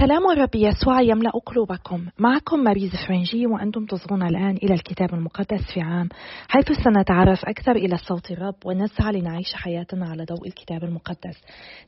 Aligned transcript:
سلام 0.00 0.30
الرب 0.30 0.54
يسوع 0.54 1.00
يملأ 1.00 1.30
قلوبكم. 1.30 2.06
معكم 2.18 2.58
ماريز 2.58 2.90
فرنجي 3.08 3.46
وأنتم 3.46 3.86
تصغون 3.86 4.22
الآن 4.22 4.56
إلى 4.62 4.74
الكتاب 4.74 5.14
المقدس 5.14 5.60
في 5.74 5.80
عام 5.80 6.08
حيث 6.48 6.72
سنتعرف 6.84 7.44
أكثر 7.44 7.72
إلى 7.72 7.96
صوت 7.96 8.30
الرب 8.30 8.54
ونسعى 8.64 9.12
لنعيش 9.12 9.54
حياتنا 9.54 10.08
على 10.08 10.24
ضوء 10.24 10.46
الكتاب 10.46 10.84
المقدس. 10.84 11.40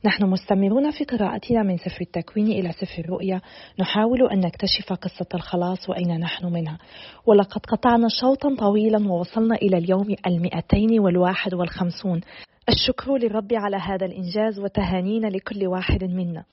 نحن 0.05 0.25
مستمرون 0.25 0.91
في 0.91 1.03
قراءتنا 1.03 1.63
من 1.63 1.77
سفر 1.77 2.01
التكوين 2.01 2.47
إلى 2.47 2.71
سفر 2.71 2.99
الرؤيا. 2.99 3.41
نحاول 3.79 4.29
أن 4.31 4.39
نكتشف 4.39 4.93
قصة 4.93 5.27
الخلاص 5.33 5.89
وأين 5.89 6.19
نحن 6.19 6.45
منها. 6.45 6.77
ولقد 7.25 7.65
قطعنا 7.65 8.07
شوطا 8.21 8.55
طويلا 8.55 9.07
ووصلنا 9.11 9.55
إلى 9.55 9.77
اليوم 9.77 10.15
المئتين 10.27 10.99
والواحد 10.99 11.53
والخمسون. 11.53 12.21
الشكر 12.69 13.17
للرب 13.17 13.53
على 13.53 13.77
هذا 13.77 14.05
الإنجاز 14.05 14.59
وتهانينا 14.59 15.27
لكل 15.27 15.67
واحد 15.67 16.03
منا. 16.03 16.43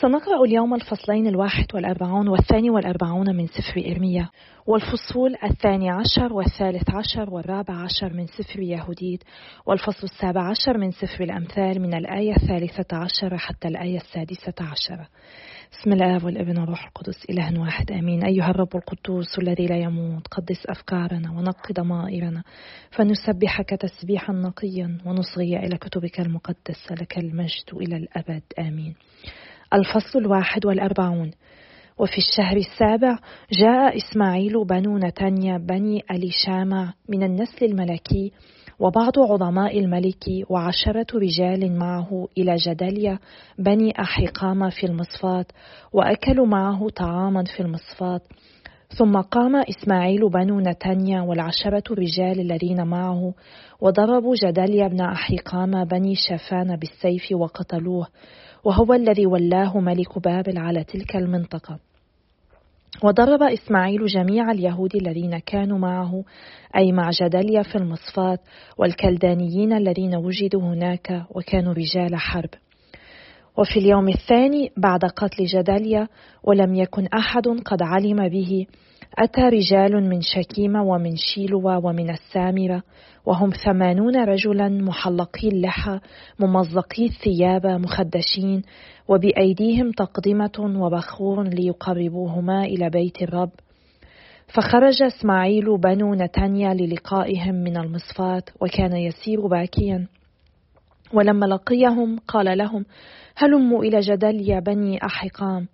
سنقرأ 0.00 0.44
اليوم 0.44 0.74
الفصلين 0.74 1.26
الواحد 1.26 1.66
والأربعون 1.74 2.28
والثاني 2.28 2.70
والأربعون 2.70 3.36
من 3.36 3.46
سفر 3.46 3.92
إرميا 3.92 4.28
والفصول 4.66 5.36
الثاني 5.44 5.90
عشر 5.90 6.32
والثالث 6.32 6.90
عشر 6.90 7.30
والرابع 7.30 7.74
عشر 7.74 8.12
من 8.12 8.26
سفر 8.26 8.60
يهوديد 8.60 9.22
والفصل 9.66 10.02
السابع 10.02 10.50
عشر 10.50 10.78
من 10.78 10.90
سفر 10.90 11.24
الأمثال 11.24 11.82
من 11.82 11.94
الآية 11.94 12.36
الثالثة 12.36 12.96
عشر 12.96 13.38
حتى 13.38 13.68
الآية 13.68 13.96
السادسة 13.96 14.54
عشر. 14.60 15.08
بسم 15.72 15.92
الله 15.92 16.24
والابن 16.24 16.58
والروح 16.58 16.86
القدس 16.86 17.24
إله 17.30 17.60
واحد 17.60 17.92
آمين. 17.92 18.24
أيها 18.24 18.50
الرب 18.50 18.76
القدوس 18.76 19.38
الذي 19.38 19.66
لا 19.66 19.76
يموت 19.76 20.28
قدس 20.28 20.66
أفكارنا 20.66 21.30
ونقي 21.30 21.74
ضمائرنا 21.74 22.42
فنسبحك 22.90 23.70
تسبيحا 23.70 24.32
نقيا 24.32 24.98
ونصغي 25.06 25.56
إلى 25.56 25.76
كتبك 25.76 26.20
المقدسة 26.20 26.94
لك 27.00 27.18
المجد 27.18 27.74
إلى 27.74 27.96
الأبد 27.96 28.42
آمين. 28.58 28.94
الفصل 29.74 30.18
الواحد 30.18 30.66
والأربعون. 30.66 31.30
وفي 31.98 32.18
الشهر 32.18 32.56
السابع 32.56 33.18
جاء 33.52 33.96
إسماعيل 33.96 34.64
بنو 34.64 34.98
نتنيا 34.98 35.58
بني 35.58 36.02
أليشامع 36.10 36.94
من 37.08 37.22
النسل 37.22 37.64
الملكي 37.66 38.32
وبعض 38.82 39.18
عظماء 39.18 39.78
الملك 39.78 40.24
وعشرة 40.48 41.06
رجال 41.14 41.78
معه 41.78 42.28
إلى 42.38 42.54
جدليا 42.54 43.18
بني 43.58 43.92
أحيقام 44.00 44.70
في 44.70 44.86
المصفات 44.86 45.46
وأكلوا 45.92 46.46
معه 46.46 46.88
طعاما 46.88 47.44
في 47.44 47.60
المصفات. 47.60 48.22
ثم 48.98 49.20
قام 49.20 49.56
إسماعيل 49.56 50.28
بنو 50.28 50.60
نتنيا 50.60 51.20
والعشرة 51.20 51.82
الرجال 51.90 52.40
الذين 52.40 52.86
معه 52.86 53.34
وضربوا 53.80 54.34
جدليا 54.44 54.88
بن 54.88 55.00
أحيقام 55.00 55.84
بني 55.84 56.14
شافان 56.14 56.76
بالسيف 56.76 57.32
وقتلوه 57.32 58.06
وهو 58.64 58.94
الذي 58.94 59.26
ولاه 59.26 59.78
ملك 59.78 60.18
بابل 60.18 60.58
على 60.58 60.84
تلك 60.84 61.16
المنطقة. 61.16 61.78
وضرب 63.02 63.42
إسماعيل 63.42 64.06
جميع 64.06 64.50
اليهود 64.50 64.96
الذين 64.96 65.38
كانوا 65.38 65.78
معه 65.78 66.24
أي 66.76 66.92
مع 66.92 67.10
جدليا 67.10 67.62
في 67.62 67.74
المصفات 67.74 68.40
والكلدانيين 68.78 69.72
الذين 69.72 70.16
وجدوا 70.16 70.62
هناك 70.62 71.24
وكانوا 71.30 71.72
رجال 71.72 72.16
حرب. 72.16 72.50
وفي 73.56 73.78
اليوم 73.78 74.08
الثاني 74.08 74.72
بعد 74.76 75.04
قتل 75.04 75.44
جدليا 75.44 76.08
ولم 76.42 76.74
يكن 76.74 77.06
أحد 77.06 77.48
قد 77.48 77.82
علم 77.82 78.28
به 78.28 78.66
أتى 79.18 79.40
رجال 79.40 80.08
من 80.08 80.20
شكيمة 80.20 80.82
ومن 80.82 81.16
شيلوى 81.16 81.76
ومن 81.76 82.10
السامرة 82.10 82.82
وهم 83.26 83.50
ثمانون 83.50 84.16
رجلا 84.16 84.68
محلقي 84.68 85.48
اللحى 85.48 86.00
ممزقي 86.40 87.06
الثياب 87.06 87.66
مخدشين 87.66 88.62
وبأيديهم 89.08 89.90
تقدمة 89.90 90.52
وبخور 90.58 91.42
ليقربوهما 91.42 92.64
إلى 92.64 92.90
بيت 92.90 93.22
الرب. 93.22 93.50
فخرج 94.46 95.02
إسماعيل 95.02 95.78
بنو 95.78 96.14
نتنيا 96.14 96.74
للقائهم 96.74 97.54
من 97.54 97.76
المصفات 97.76 98.50
وكان 98.60 98.96
يسير 98.96 99.46
باكيا. 99.46 100.06
ولما 101.12 101.46
لقيهم 101.46 102.18
قال 102.28 102.58
لهم 102.58 102.84
هلموا 103.36 103.84
إلى 103.84 104.00
جدل 104.00 104.50
يا 104.50 104.60
بني 104.60 105.04
أحقام. 105.04 105.68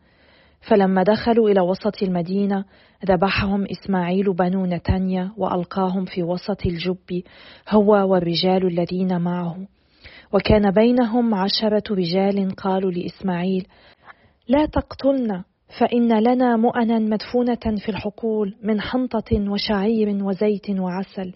فلما 0.61 1.03
دخلوا 1.03 1.51
إلى 1.51 1.61
وسط 1.61 2.03
المدينة 2.03 2.65
ذبحهم 3.07 3.67
إسماعيل 3.71 4.33
بنو 4.33 4.67
نتنيا 4.67 5.33
وألقاهم 5.37 6.05
في 6.05 6.23
وسط 6.23 6.67
الجب 6.67 7.23
هو 7.69 8.13
والرجال 8.13 8.67
الذين 8.67 9.21
معه. 9.21 9.57
وكان 10.33 10.71
بينهم 10.71 11.35
عشرة 11.35 11.83
رجال 11.91 12.51
قالوا 12.51 12.91
لإسماعيل 12.91 13.67
لا 14.49 14.67
تقتلنا 14.67 15.45
فإن 15.81 16.23
لنا 16.23 16.57
مؤنا 16.57 16.99
مدفونة 16.99 17.77
في 17.85 17.89
الحقول 17.89 18.55
من 18.63 18.81
حنطة 18.81 19.51
وشعير 19.51 20.25
وزيت 20.25 20.71
وعسل. 20.71 21.33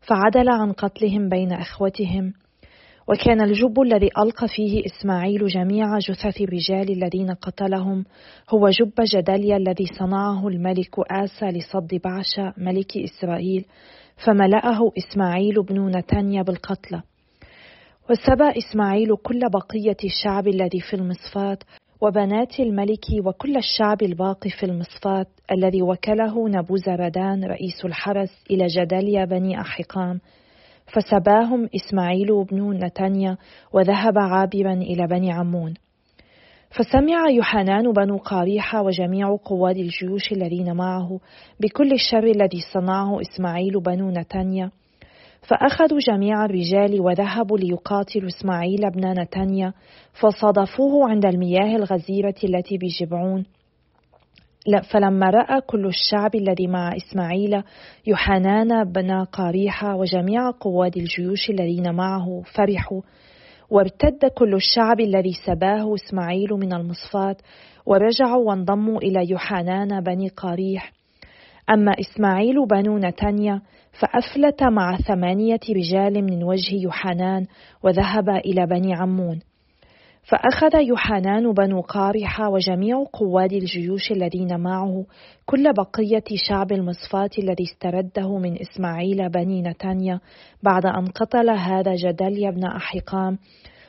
فعدل 0.00 0.48
عن 0.48 0.72
قتلهم 0.72 1.28
بين 1.28 1.52
إخوتهم 1.52 2.32
وكان 3.08 3.40
الجب 3.40 3.80
الذي 3.80 4.10
ألقى 4.18 4.48
فيه 4.48 4.82
إسماعيل 4.86 5.46
جميع 5.46 5.98
جثث 5.98 6.40
الرجال 6.40 6.90
الذين 6.90 7.30
قتلهم 7.30 8.04
هو 8.50 8.68
جب 8.68 8.92
جدليا 9.00 9.56
الذي 9.56 9.86
صنعه 9.98 10.48
الملك 10.48 10.94
آسى 11.10 11.46
لصد 11.46 12.00
بعشا 12.04 12.54
ملك 12.56 12.96
إسرائيل 12.96 13.64
فملأه 14.26 14.92
إسماعيل 14.98 15.62
بن 15.62 15.96
نتنيا 15.96 16.42
بالقتلى 16.42 17.02
وسبى 18.10 18.58
إسماعيل 18.58 19.16
كل 19.16 19.40
بقية 19.52 19.96
الشعب 20.04 20.48
الذي 20.48 20.80
في 20.80 20.94
المصفات 20.96 21.62
وبنات 22.00 22.60
الملك 22.60 23.06
وكل 23.26 23.56
الشعب 23.56 24.02
الباقي 24.02 24.50
في 24.50 24.66
المصفات 24.66 25.28
الذي 25.52 25.82
وكله 25.82 26.48
نبوزردان 26.48 27.44
رئيس 27.44 27.84
الحرس 27.84 28.44
إلى 28.50 28.66
جدليا 28.66 29.24
بني 29.24 29.60
أحقام. 29.60 30.20
فسباهم 30.92 31.68
إسماعيل 31.74 32.44
بن 32.44 32.84
نتنيا 32.84 33.36
وذهب 33.72 34.18
عابرا 34.18 34.72
إلى 34.72 35.06
بني 35.06 35.32
عمون. 35.32 35.74
فسمع 36.70 37.30
يوحنان 37.30 37.92
بن 37.92 38.16
قاريحة 38.16 38.82
وجميع 38.82 39.36
قواد 39.44 39.76
الجيوش 39.76 40.32
الذين 40.32 40.76
معه 40.76 41.20
بكل 41.60 41.92
الشر 41.92 42.24
الذي 42.24 42.60
صنعه 42.72 43.20
إسماعيل 43.20 43.80
بن 43.80 44.18
نتنيا 44.18 44.70
فأخذوا 45.48 45.98
جميع 45.98 46.44
الرجال 46.44 47.00
وذهبوا 47.00 47.58
ليقاتلوا 47.58 48.28
إسماعيل 48.28 48.90
بن 48.90 49.20
نتنيا 49.20 49.72
فصادفوه 50.20 51.10
عند 51.10 51.26
المياه 51.26 51.76
الغزيرة 51.76 52.34
التي 52.44 52.78
بجبعون. 52.78 53.44
فلما 54.90 55.30
رأى 55.30 55.60
كل 55.60 55.86
الشعب 55.86 56.34
الذي 56.34 56.66
مع 56.66 56.96
إسماعيل 56.96 57.62
يوحنان 58.06 58.92
بن 58.92 59.24
قاريحة 59.24 59.96
وجميع 59.96 60.50
قواد 60.50 60.96
الجيوش 60.96 61.50
الذين 61.50 61.94
معه 61.94 62.42
فرحوا 62.54 63.00
وارتد 63.70 64.26
كل 64.34 64.54
الشعب 64.54 65.00
الذي 65.00 65.32
سباه 65.46 65.94
إسماعيل 65.94 66.48
من 66.52 66.72
المصفات 66.72 67.42
ورجعوا 67.86 68.48
وانضموا 68.48 68.98
إلى 68.98 69.30
يوحنان 69.30 70.00
بني 70.00 70.28
قاريح 70.28 70.92
أما 71.70 71.92
إسماعيل 72.00 72.66
بنو 72.66 72.98
نتنيا 72.98 73.60
فأفلت 74.00 74.62
مع 74.62 74.96
ثمانية 74.96 75.60
رجال 75.70 76.24
من 76.24 76.44
وجه 76.44 76.74
يوحنان 76.74 77.46
وذهب 77.82 78.28
إلى 78.28 78.66
بني 78.66 78.94
عمون. 78.94 79.40
فأخذ 80.22 80.80
يوحنان 80.80 81.52
بن 81.52 81.80
قارحة 81.80 82.48
وجميع 82.48 83.04
قواد 83.12 83.52
الجيوش 83.52 84.12
الذين 84.12 84.60
معه 84.60 85.04
كل 85.46 85.72
بقية 85.72 86.24
شعب 86.48 86.72
المصفات 86.72 87.38
الذي 87.38 87.64
استرده 87.64 88.38
من 88.38 88.60
إسماعيل 88.60 89.28
بني 89.28 89.62
نتانيا 89.62 90.20
بعد 90.62 90.86
أن 90.86 91.06
قتل 91.06 91.50
هذا 91.50 91.94
جدليا 91.94 92.50
بن 92.50 92.64
أحقام 92.64 93.38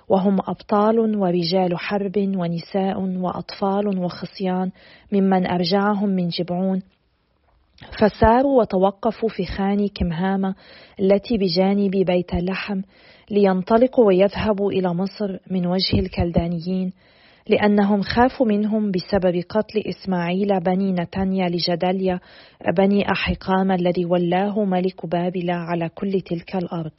وهم 0.10 0.38
أبطال 0.48 1.00
ورجال 1.00 1.78
حرب 1.78 2.18
ونساء 2.18 3.02
وأطفال 3.02 4.00
وخصيان 4.00 4.72
ممن 5.12 5.48
أرجعهم 5.48 6.10
من 6.10 6.28
جبعون. 6.28 6.82
فساروا 8.00 8.62
وتوقفوا 8.62 9.30
في 9.30 9.46
خان 9.46 9.88
كمهامة 9.88 10.56
التي 11.00 11.38
بجانب 11.38 11.92
بيت 11.92 12.34
اللحم 12.34 12.82
لينطلقوا 13.32 14.06
ويذهبوا 14.06 14.72
إلى 14.72 14.94
مصر 14.94 15.38
من 15.52 15.68
وجه 15.68 16.00
الكلدانيين 16.00 16.94
لأنهم 17.48 18.02
خافوا 18.02 18.48
منهم 18.48 18.92
بسبب 18.92 19.44
قتل 19.50 19.84
إسماعيل 19.90 20.60
بني 20.60 20.92
نتنيا 20.92 21.50
لجدليا 21.50 22.20
بني 22.78 23.12
أحقام 23.12 23.72
الذي 23.72 24.06
ولاه 24.06 24.64
ملك 24.64 25.06
بابل 25.06 25.52
على 25.52 25.90
كل 25.90 26.22
تلك 26.22 26.56
الأرض. 26.56 26.92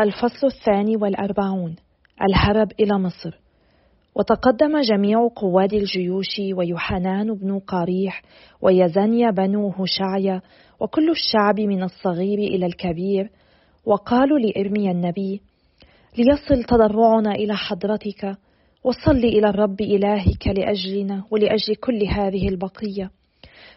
الفصل 0.00 0.46
الثاني 0.46 0.96
والأربعون 0.96 1.76
الهرب 2.22 2.68
إلى 2.80 2.98
مصر. 2.98 3.46
وتقدم 4.16 4.80
جميع 4.80 5.28
قواد 5.36 5.74
الجيوش 5.74 6.40
ويوحنان 6.54 7.34
بن 7.34 7.58
قاريح 7.58 8.22
ويزنيا 8.62 9.30
بن 9.30 9.72
هشعيا 9.78 10.40
وكل 10.80 11.10
الشعب 11.10 11.60
من 11.60 11.82
الصغير 11.82 12.38
إلى 12.38 12.66
الكبير 12.66 13.30
وقالوا 13.86 14.38
لإرميا 14.38 14.90
النبي 14.90 15.40
ليصل 16.18 16.64
تضرعنا 16.64 17.34
إلى 17.34 17.56
حضرتك 17.56 18.36
وصل 18.84 19.16
إلى 19.16 19.48
الرب 19.48 19.80
إلهك 19.80 20.46
لأجلنا 20.46 21.24
ولأجل 21.30 21.74
كل 21.74 22.04
هذه 22.04 22.48
البقية. 22.48 23.10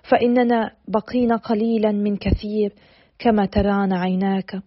فإننا 0.09 0.71
بقينا 0.87 1.35
قليلا 1.35 1.91
من 1.91 2.17
كثير 2.17 2.73
كما 3.19 3.45
ترانا 3.45 3.99
عيناك. 3.99 4.61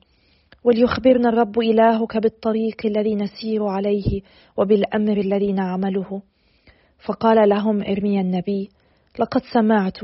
وليخبرنا 0.64 1.28
الرب 1.28 1.58
إلهك 1.58 2.16
بالطريق 2.16 2.76
الذي 2.84 3.14
نسير 3.14 3.66
عليه 3.66 4.20
وبالأمر 4.56 5.16
الذي 5.16 5.52
نعمله. 5.52 6.22
فقال 7.04 7.48
لهم 7.48 7.82
إرميا 7.82 8.20
النبي 8.20 8.70
لقد 9.18 9.42
سمعت 9.52 9.98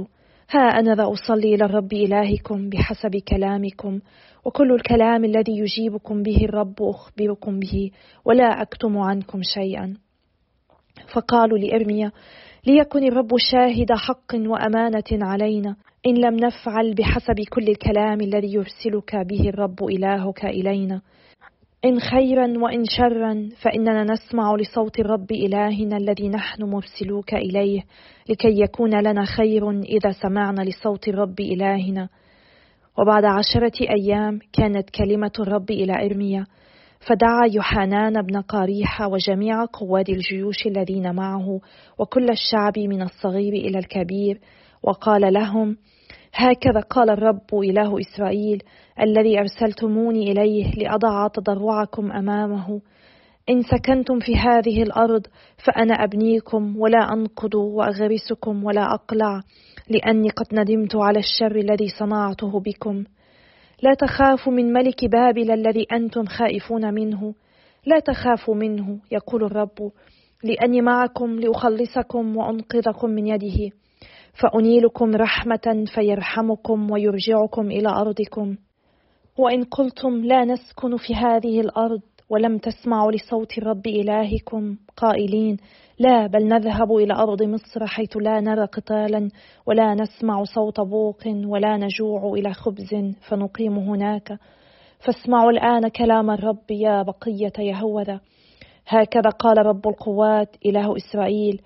ها 0.50 0.60
أنا 0.60 0.94
ذا 0.94 1.12
أصلي 1.12 1.54
إلى 1.54 1.64
الرب 1.64 1.92
إلهكم 1.92 2.68
بحسب 2.68 3.16
كلامكم 3.16 4.00
وكل 4.44 4.72
الكلام 4.72 5.24
الذي 5.24 5.58
يجيبكم 5.58 6.22
به 6.22 6.36
الرب 6.44 6.82
أخبركم 6.82 7.58
به 7.58 7.90
ولا 8.24 8.62
أكتم 8.62 8.98
عنكم 8.98 9.40
شيئا. 9.54 9.96
فقالوا 11.14 11.58
لإرميا 11.58 12.12
ليكن 12.66 13.04
الرب 13.04 13.36
شاهد 13.36 13.92
حق 13.92 14.34
وأمانة 14.34 15.04
علينا 15.12 15.76
إن 16.06 16.14
لم 16.14 16.36
نفعل 16.36 16.94
بحسب 16.94 17.40
كل 17.50 17.68
الكلام 17.68 18.20
الذي 18.20 18.54
يرسلك 18.54 19.16
به 19.16 19.48
الرب 19.48 19.84
إلهك 19.84 20.44
إلينا. 20.44 21.02
إن 21.84 22.00
خيرا 22.00 22.58
وإن 22.58 22.84
شرا 22.84 23.48
فإننا 23.62 24.04
نسمع 24.04 24.54
لصوت 24.54 25.00
الرب 25.00 25.32
إلهنا 25.32 25.96
الذي 25.96 26.28
نحن 26.28 26.62
مرسلوك 26.62 27.34
إليه 27.34 27.80
لكي 28.28 28.60
يكون 28.60 29.00
لنا 29.00 29.24
خير 29.24 29.70
إذا 29.70 30.10
سمعنا 30.22 30.62
لصوت 30.62 31.08
الرب 31.08 31.40
إلهنا. 31.40 32.08
وبعد 32.98 33.24
عشرة 33.24 33.72
أيام 33.90 34.38
كانت 34.52 34.90
كلمة 34.90 35.32
الرب 35.40 35.70
إلى 35.70 36.06
إرميا 36.06 36.46
فدعا 37.08 37.46
يوحنان 37.52 38.22
بن 38.22 38.40
قاريحة 38.40 39.08
وجميع 39.08 39.64
قواد 39.64 40.08
الجيوش 40.08 40.66
الذين 40.66 41.14
معه 41.14 41.60
وكل 41.98 42.30
الشعب 42.30 42.78
من 42.78 43.02
الصغير 43.02 43.52
إلى 43.52 43.78
الكبير 43.78 44.40
وقال 44.82 45.32
لهم 45.32 45.76
هكذا 46.34 46.80
قال 46.80 47.10
الرب 47.10 47.54
إله 47.54 48.00
إسرائيل 48.00 48.62
الذي 49.00 49.40
أرسلتموني 49.40 50.32
إليه 50.32 50.72
لأضع 50.74 51.28
تضرعكم 51.28 52.12
أمامه. 52.12 52.80
إن 53.50 53.62
سكنتم 53.62 54.20
في 54.20 54.36
هذه 54.36 54.82
الأرض 54.82 55.26
فأنا 55.64 55.94
أبنيكم 55.94 56.76
ولا 56.76 57.12
أنقض 57.12 57.54
وأغرسكم 57.54 58.64
ولا 58.64 58.94
أقلع 58.94 59.42
لأني 59.88 60.28
قد 60.28 60.46
ندمت 60.52 60.96
على 60.96 61.18
الشر 61.18 61.56
الذي 61.56 61.88
صنعته 61.98 62.60
بكم. 62.60 63.04
لا 63.82 63.94
تخافوا 63.94 64.52
من 64.52 64.72
ملك 64.72 65.04
بابل 65.04 65.50
الذي 65.50 65.86
أنتم 65.92 66.24
خائفون 66.24 66.94
منه. 66.94 67.34
لا 67.86 67.98
تخافوا 67.98 68.54
منه 68.54 68.98
يقول 69.10 69.44
الرب 69.44 69.92
لأني 70.44 70.80
معكم 70.80 71.40
لأخلصكم 71.40 72.36
وأنقذكم 72.36 73.10
من 73.10 73.26
يده. 73.26 73.70
فأنيلكم 74.34 75.16
رحمة 75.16 75.84
فيرحمكم 75.94 76.90
ويرجعكم 76.90 77.70
إلى 77.70 77.88
أرضكم. 77.88 78.56
وإن 79.38 79.64
قلتم 79.64 80.24
لا 80.24 80.44
نسكن 80.44 80.96
في 80.96 81.14
هذه 81.14 81.60
الأرض 81.60 82.00
ولم 82.30 82.58
تسمعوا 82.58 83.12
لصوت 83.12 83.58
الرب 83.58 83.86
إلهكم 83.86 84.76
قائلين 84.96 85.56
لا 85.98 86.26
بل 86.26 86.48
نذهب 86.48 86.92
إلى 86.92 87.14
أرض 87.14 87.42
مصر 87.42 87.86
حيث 87.86 88.16
لا 88.16 88.40
نرى 88.40 88.64
قتالا 88.64 89.30
ولا 89.66 89.94
نسمع 89.94 90.44
صوت 90.44 90.80
بوق 90.80 91.22
ولا 91.26 91.76
نجوع 91.76 92.32
إلى 92.32 92.54
خبز 92.54 92.94
فنقيم 93.28 93.78
هناك. 93.78 94.38
فاسمعوا 95.06 95.50
الآن 95.50 95.88
كلام 95.88 96.30
الرب 96.30 96.70
يا 96.70 97.02
بقية 97.02 97.52
يهوذا. 97.58 98.20
هكذا 98.86 99.30
قال 99.38 99.66
رب 99.66 99.88
القوات 99.88 100.56
إله 100.66 100.96
إسرائيل 100.96 101.62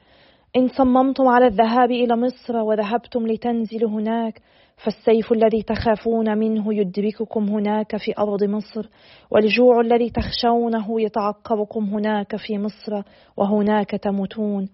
إن 0.57 0.69
صممتم 0.69 1.29
على 1.29 1.47
الذهاب 1.47 1.91
إلى 1.91 2.17
مصر 2.17 2.57
وذهبتم 2.57 3.27
لتنزلوا 3.27 3.91
هناك 3.91 4.41
فالسيف 4.85 5.33
الذي 5.33 5.63
تخافون 5.63 6.39
منه 6.39 6.75
يدرككم 6.75 7.49
هناك 7.49 7.97
في 7.97 8.13
أرض 8.19 8.45
مصر 8.45 8.89
والجوع 9.31 9.81
الذي 9.81 10.11
تخشونه 10.11 11.01
يتعقبكم 11.01 11.85
هناك 11.85 12.37
في 12.37 12.59
مصر 12.59 13.03
وهناك 13.37 13.91
تموتون. 13.91 14.69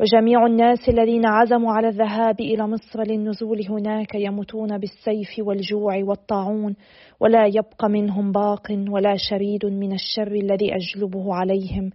وجميع 0.00 0.46
الناس 0.46 0.88
الذين 0.88 1.26
عزموا 1.26 1.72
على 1.72 1.88
الذهاب 1.88 2.40
إلى 2.40 2.66
مصر 2.66 3.02
للنزول 3.02 3.66
هناك 3.68 4.14
يموتون 4.14 4.78
بالسيف 4.78 5.46
والجوع 5.46 6.02
والطاعون 6.04 6.74
ولا 7.20 7.46
يبقى 7.46 7.88
منهم 7.88 8.32
باق 8.32 8.66
ولا 8.88 9.14
شريد 9.30 9.66
من 9.66 9.92
الشر 9.92 10.32
الذي 10.32 10.74
أجلبه 10.74 11.34
عليهم. 11.34 11.90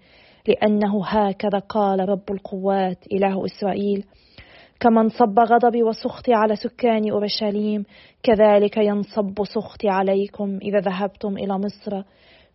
لأنه 0.47 1.05
هكذا 1.05 1.59
قال 1.59 2.09
رب 2.09 2.31
القوات 2.31 2.97
إله 3.11 3.45
إسرائيل. 3.45 4.05
كما 4.79 5.01
انصب 5.01 5.39
غضبي 5.39 5.83
وسخطي 5.83 6.33
على 6.33 6.55
سكان 6.55 7.11
أورشليم 7.11 7.85
كذلك 8.23 8.77
ينصب 8.77 9.43
سخطي 9.43 9.89
عليكم 9.89 10.59
إذا 10.61 10.79
ذهبتم 10.79 11.37
إلى 11.37 11.57
مصر. 11.57 12.03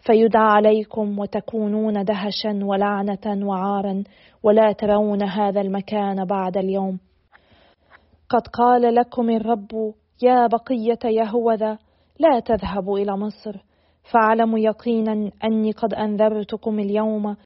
فيدعى 0.06 0.42
عليكم 0.42 1.18
وتكونون 1.18 2.04
دهشا 2.04 2.60
ولعنة 2.62 3.46
وعارا 3.46 4.04
ولا 4.42 4.72
ترون 4.72 5.22
هذا 5.22 5.60
المكان 5.60 6.24
بعد 6.24 6.56
اليوم. 6.56 6.98
قد 8.28 8.46
قال 8.46 8.94
لكم 8.94 9.30
الرب 9.30 9.94
يا 10.22 10.46
بقية 10.46 10.98
يهوذا 11.04 11.78
لا 12.18 12.40
تذهبوا 12.40 12.98
إلى 12.98 13.16
مصر. 13.16 13.56
فاعلموا 14.12 14.58
يقينا 14.58 15.30
أني 15.44 15.72
قد 15.72 15.94
أنذرتكم 15.94 16.78
اليوم. 16.78 17.36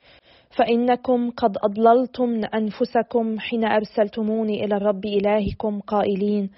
فإنكم 0.57 1.31
قد 1.31 1.57
أضللتم 1.63 2.41
أنفسكم 2.55 3.39
حين 3.39 3.65
أرسلتموني 3.65 4.65
إلى 4.65 4.77
الرب 4.77 5.05
إلهكم 5.05 5.81
قائلين 5.81 6.51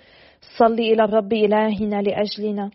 صل 0.58 0.72
إلى 0.72 1.04
الرب 1.04 1.32
إلهنا 1.32 2.02
لأجلنا 2.02 2.70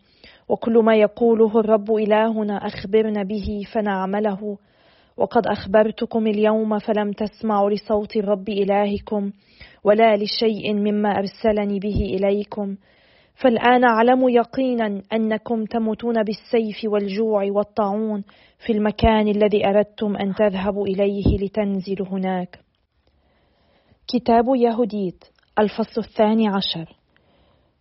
وكل 0.49 0.77
ما 0.77 0.95
يقوله 0.95 1.59
الرب 1.59 1.95
إلهنا 1.95 2.57
أخبرنا 2.57 3.23
به 3.23 3.63
فنعمله. 3.73 4.57
وقد 5.17 5.47
أخبرتكم 5.47 6.27
اليوم 6.27 6.79
فلم 6.79 7.11
تسمعوا 7.11 7.69
لصوت 7.69 8.15
الرب 8.15 8.49
إلهكم 8.49 9.31
ولا 9.83 10.17
لشيء 10.17 10.73
مما 10.73 11.09
أرسلني 11.09 11.79
به 11.79 11.95
إليكم. 11.95 12.75
فالآن 13.35 13.83
أعلم 13.83 14.29
يقينا 14.29 15.01
أنكم 15.13 15.65
تموتون 15.65 16.23
بالسيف 16.23 16.75
والجوع 16.85 17.43
والطاعون 17.51 18.23
في 18.65 18.73
المكان 18.73 19.27
الذي 19.27 19.67
أردتم 19.67 20.15
أن 20.15 20.35
تذهبوا 20.35 20.87
إليه 20.87 21.37
لتنزلوا 21.37 22.07
هناك. 22.07 22.59
كتاب 24.07 24.45
يهوديت 24.55 25.23
الفصل 25.59 26.01
الثاني 26.01 26.47
عشر 26.47 27.01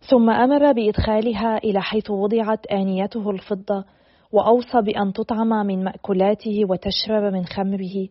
ثم 0.09 0.29
أمر 0.29 0.71
بإدخالها 0.71 1.57
إلى 1.57 1.81
حيث 1.81 2.11
وضعت 2.11 2.65
آنيته 2.67 3.29
الفضة 3.29 3.85
وأوصى 4.31 4.81
بأن 4.81 5.13
تطعم 5.13 5.47
من 5.47 5.83
مأكولاته 5.83 6.65
وتشرب 6.69 7.33
من 7.33 7.45
خمره 7.45 8.07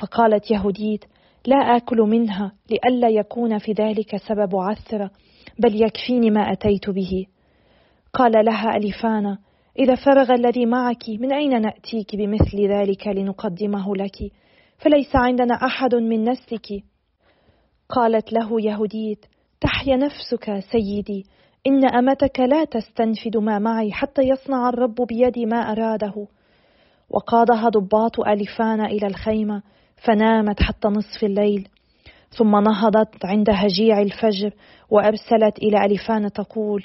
فقالت 0.00 0.50
يهوديت 0.50 1.04
لا 1.46 1.56
آكل 1.56 1.96
منها 1.96 2.52
لئلا 2.70 3.08
يكون 3.08 3.58
في 3.58 3.72
ذلك 3.72 4.16
سبب 4.16 4.56
عثرة 4.56 5.10
بل 5.58 5.82
يكفيني 5.82 6.30
ما 6.30 6.52
أتيت 6.52 6.90
به. 6.90 7.26
قال 8.12 8.44
لها 8.44 8.76
ألفانا 8.76 9.38
إذا 9.78 9.94
فرغ 9.94 10.34
الذي 10.34 10.66
معك 10.66 11.08
من 11.08 11.32
أين 11.32 11.62
نأتيك 11.62 12.16
بمثل 12.16 12.68
ذلك 12.68 13.06
لنقدمه 13.06 13.96
لك؟ 13.96 14.16
فليس 14.78 15.16
عندنا 15.16 15.54
أحد 15.54 15.94
من 15.94 16.24
نسلك. 16.24 16.84
قالت 17.88 18.32
له 18.32 18.60
يهوديت 18.60 19.26
تحيا 19.60 19.96
نفسك 19.96 20.60
سيدي 20.72 21.26
إن 21.66 21.84
أمتك 21.84 22.40
لا 22.40 22.64
تستنفد 22.64 23.36
ما 23.36 23.58
معي 23.58 23.92
حتى 23.92 24.22
يصنع 24.22 24.68
الرب 24.68 24.94
بيدي 25.08 25.46
ما 25.46 25.56
أراده. 25.56 26.26
وقادها 27.10 27.68
ضباط 27.68 28.20
ألفان 28.20 28.80
إلى 28.80 29.06
الخيمة 29.06 29.62
فنامت 30.06 30.62
حتى 30.62 30.88
نصف 30.88 31.24
الليل. 31.24 31.68
ثم 32.30 32.56
نهضت 32.56 33.24
عند 33.24 33.46
هجيع 33.50 34.00
الفجر 34.00 34.50
وأرسلت 34.90 35.58
إلى 35.58 35.84
ألفان 35.84 36.32
تقول 36.32 36.82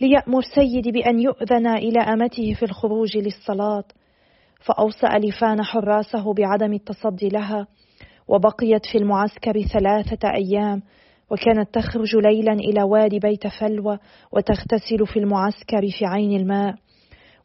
ليأمر 0.00 0.42
سيدي 0.54 0.90
بأن 0.92 1.20
يؤذن 1.20 1.66
إلى 1.66 2.00
أمته 2.00 2.54
في 2.54 2.62
الخروج 2.62 3.16
للصلاة. 3.16 3.84
فأوصى 4.60 5.06
ألفان 5.06 5.62
حراسه 5.62 6.34
بعدم 6.34 6.72
التصدي 6.72 7.28
لها 7.28 7.66
وبقيت 8.28 8.86
في 8.92 8.98
المعسكر 8.98 9.62
ثلاثة 9.62 10.28
أيام 10.34 10.82
وكانت 11.30 11.74
تخرج 11.74 12.16
ليلا 12.16 12.52
إلى 12.52 12.82
وادي 12.82 13.18
بيت 13.18 13.46
فلوى 13.46 13.98
وتغتسل 14.32 15.06
في 15.06 15.18
المعسكر 15.18 15.90
في 15.98 16.06
عين 16.06 16.40
الماء. 16.40 16.74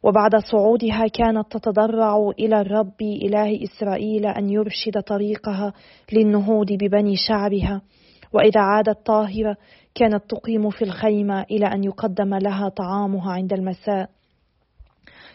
وبعد 0.02 0.36
صعودها 0.36 1.06
كانت 1.06 1.52
تتضرع 1.56 2.30
إلى 2.38 2.60
الرب 2.60 3.02
إله 3.02 3.64
إسرائيل 3.64 4.26
أن 4.26 4.50
يرشد 4.50 5.02
طريقها 5.06 5.72
للنهوض 6.12 6.72
ببني 6.72 7.16
شعبها. 7.16 7.82
وإذا 8.32 8.60
عادت 8.60 9.06
طاهرة 9.06 9.56
كانت 9.94 10.22
تقيم 10.28 10.70
في 10.70 10.82
الخيمة 10.82 11.42
إلى 11.42 11.66
أن 11.66 11.84
يقدم 11.84 12.34
لها 12.34 12.68
طعامها 12.68 13.32
عند 13.32 13.52
المساء. 13.52 14.10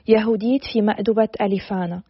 يهوديت 0.08 0.62
في 0.74 0.82
مأدبة 0.82 1.30
ألفانا 1.42 2.02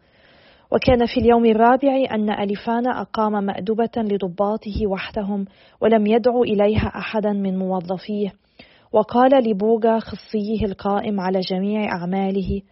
وكان 0.72 1.06
في 1.06 1.20
اليوم 1.20 1.44
الرابع 1.44 2.04
أن 2.10 2.30
ألفان 2.30 2.86
أقام 2.86 3.44
مأدبة 3.44 3.90
لضباطه 3.96 4.86
وحدهم 4.86 5.44
ولم 5.80 6.06
يدعو 6.06 6.44
إليها 6.44 6.92
أحدا 6.96 7.32
من 7.32 7.58
موظفيه. 7.58 8.32
وقال 8.96 9.50
لبوغا 9.50 9.98
خصيه 9.98 10.64
القائم 10.64 11.20
على 11.20 11.40
جميع 11.40 11.92
أعماله 11.92 12.62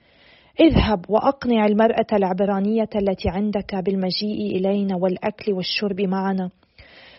اذهب 0.61 1.04
وأقنع 1.09 1.66
المرأة 1.66 2.07
العبرانية 2.12 2.88
التي 2.97 3.28
عندك 3.28 3.75
بالمجيء 3.75 4.57
إلينا 4.57 4.97
والأكل 4.97 5.52
والشرب 5.52 6.00
معنا 6.00 6.50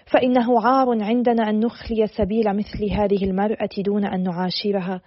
فإنه 0.05 0.61
عار 0.61 1.03
عندنا 1.03 1.49
أن 1.49 1.59
نخلي 1.59 2.07
سبيل 2.07 2.53
مثل 2.53 2.91
هذه 2.91 3.23
المرأة 3.23 3.69
دون 3.77 4.05
أن 4.05 4.23
نعاشرها 4.23 5.01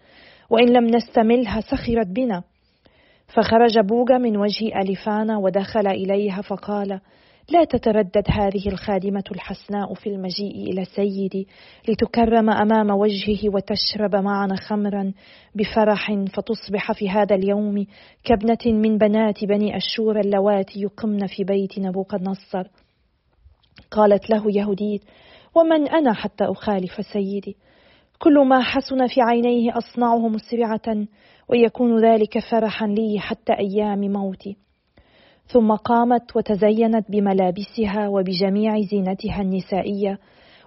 وإن 0.51 0.69
لم 0.69 0.85
نستملها 0.85 1.61
سخرت 1.61 2.07
بنا. 2.07 2.43
فخرج 3.35 3.79
بوغا 3.79 4.19
من 4.19 4.37
وجه 4.37 4.81
ألفانا 4.81 5.39
ودخل 5.39 5.87
إليها 5.87 6.43
فقال 6.43 7.01
لا 7.51 7.65
تتردد 7.65 8.25
هذه 8.31 8.69
الخادمة 8.69 9.25
الحسناء 9.33 9.95
في 9.95 10.09
المجيء 10.09 10.73
إلى 10.73 10.85
سيدي 10.85 11.49
لتكرم 11.89 12.51
أمام 12.51 12.91
وجهه 12.91 13.55
وتشرب 13.55 14.17
معنا 14.17 14.57
خمرا 14.57 15.13
بفرح 15.55 16.13
فتصبح 16.13 16.93
في 16.93 17.11
هذا 17.11 17.35
اليوم 17.35 17.87
كابنة 18.25 18.79
من 18.79 18.99
بنات 18.99 19.45
بني 19.45 19.77
أشور 19.77 20.21
اللواتي 20.21 20.81
يقمن 20.81 21.27
في 21.27 21.45
بيت 21.45 21.79
نبوخذ 21.79 22.23
نصر. 22.23 22.69
قالت 23.91 24.31
له 24.31 24.45
يهوديت 24.49 25.03
ومن 25.55 25.89
أنا 25.89 26.13
حتى 26.13 26.45
أخالف 26.45 27.07
سيدي؟ 27.13 27.57
كل 28.19 28.39
ما 28.49 28.63
حسن 28.63 29.07
في 29.07 29.21
عينيه 29.21 29.79
أصنعه 29.79 30.29
مسرعة 30.29 31.07
ويكون 31.49 32.05
ذلك 32.05 32.39
فرحا 32.39 32.87
لي 32.87 33.21
حتى 33.21 33.53
أيام 33.53 34.01
موتي. 34.01 34.68
ثم 35.49 35.73
قامت 35.73 36.37
وتزينت 36.37 37.11
بملابسها 37.11 38.09
وبجميع 38.09 38.81
زينتها 38.81 39.43
النسائية 39.43 40.19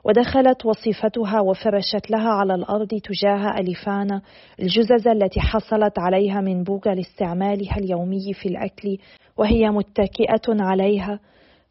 ودخلت 0.03 0.65
وصفتها 0.65 1.39
وفرشت 1.39 2.11
لها 2.11 2.29
على 2.29 2.55
الأرض 2.55 2.87
تجاه 2.87 3.59
ألفانا 3.59 4.21
الجزز 4.59 5.07
التي 5.07 5.39
حصلت 5.39 5.99
عليها 5.99 6.41
من 6.41 6.63
بوغا 6.63 6.95
لاستعمالها 6.95 7.77
اليومي 7.77 8.33
في 8.33 8.49
الأكل 8.49 8.97
وهي 9.37 9.69
متكئة 9.69 10.41
عليها. 10.47 11.19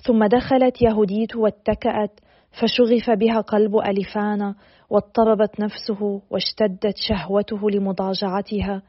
ثم 0.07 0.25
دخلت 0.25 0.83
يهوديت 0.83 1.37
واتكأت 1.37 2.21
فشغف 2.50 3.11
بها 3.11 3.40
قلب 3.40 3.76
ألفانا 3.76 4.55
واضطربت 4.90 5.61
نفسه 5.61 6.23
واشتدت 6.31 6.97
شهوته 6.97 7.71
لمضاجعتها. 7.71 8.83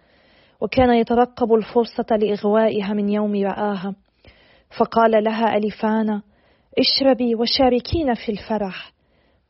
وكان 0.61 0.93
يترقب 0.93 1.53
الفرصة 1.53 2.17
لإغوائها 2.17 2.93
من 2.93 3.09
يوم 3.09 3.35
رآها. 3.35 3.95
فقال 4.77 5.23
لها 5.23 5.57
ألفانا 5.57 6.21
اشربي 6.77 7.35
وشاركين 7.35 8.13
في 8.13 8.31
الفرح. 8.31 8.91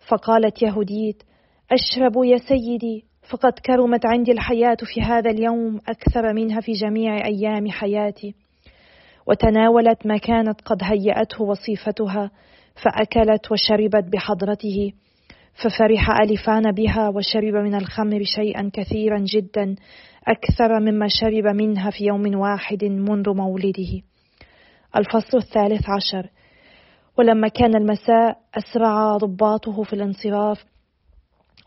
فقالت 0.07 0.61
يهوديت 0.61 1.23
أشرب 1.71 2.23
يا 2.23 2.37
سيدي 2.37 3.05
فقد 3.29 3.53
كرمت 3.65 4.05
عندي 4.05 4.31
الحياة 4.31 4.77
في 4.93 5.01
هذا 5.01 5.29
اليوم 5.29 5.79
أكثر 5.87 6.33
منها 6.33 6.61
في 6.61 6.71
جميع 6.71 7.25
أيام 7.25 7.71
حياتي. 7.71 8.35
وتناولت 9.27 10.05
ما 10.05 10.17
كانت 10.17 10.61
قد 10.61 10.77
هيأته 10.83 11.43
وصيفتها 11.43 12.31
فأكلت 12.83 13.51
وشربت 13.51 14.03
بحضرته. 14.13 14.91
ففرح 15.63 16.21
ألفان 16.21 16.71
بها 16.71 17.09
وشرب 17.09 17.53
من 17.53 17.75
الخمر 17.75 18.23
شيئا 18.23 18.69
كثيرا 18.73 19.19
جدا 19.19 19.75
أكثر 20.27 20.79
مما 20.79 21.07
شرب 21.07 21.55
منها 21.55 21.89
في 21.89 22.05
يوم 22.05 22.35
واحد 22.35 22.83
منذ 22.83 23.29
مولده. 23.29 24.01
الفصل 24.95 25.37
الثالث 25.37 25.89
عشر. 25.89 26.29
ولما 27.17 27.47
كان 27.47 27.75
المساء 27.75 28.37
أسرع 28.57 29.17
ضباطه 29.17 29.83
في 29.83 29.93
الانصراف 29.93 30.63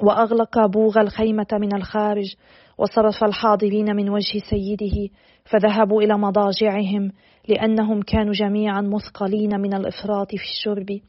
وأغلق 0.02 0.66
بوغ 0.66 1.00
الخيمة 1.00 1.46
من 1.52 1.74
الخارج 1.74 2.34
وصرف 2.78 3.24
الحاضرين 3.24 3.96
من 3.96 4.10
وجه 4.10 4.38
سيده 4.50 5.08
فذهبوا 5.44 6.02
إلى 6.02 6.18
مضاجعهم 6.18 7.12
لأنهم 7.48 8.02
كانوا 8.02 8.32
جميعا 8.32 8.80
مثقلين 8.80 9.60
من 9.60 9.74
الإفراط 9.74 10.28
في 10.28 10.42
الشرب. 10.42 11.00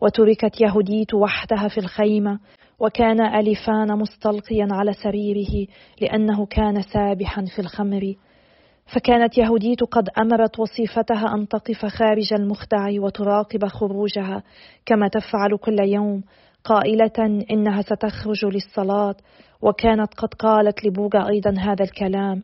وتركت 0.00 0.60
يهوديت 0.60 1.14
وحدها 1.14 1.68
في 1.68 1.78
الخيمة 1.78 2.38
وكان 2.78 3.20
ألفان 3.20 3.98
مستلقيا 3.98 4.68
على 4.70 4.92
سريره 4.92 5.66
لأنه 6.00 6.46
كان 6.46 6.82
سابحا 6.82 7.44
في 7.56 7.58
الخمر. 7.58 8.14
فكانت 8.86 9.38
يهوديت 9.38 9.82
قد 9.82 10.08
أمرت 10.18 10.58
وصيفتها 10.58 11.34
أن 11.34 11.48
تقف 11.48 11.86
خارج 11.86 12.34
المخدع 12.34 12.88
وتراقب 12.98 13.66
خروجها 13.66 14.42
كما 14.86 15.08
تفعل 15.08 15.56
كل 15.56 15.80
يوم 15.80 16.22
قائلة 16.64 17.44
إنها 17.50 17.82
ستخرج 17.82 18.44
للصلاة 18.44 19.14
وكانت 19.62 20.14
قد 20.14 20.34
قالت 20.34 20.84
لبوغا 20.84 21.28
أيضا 21.28 21.54
هذا 21.58 21.84
الكلام 21.84 22.42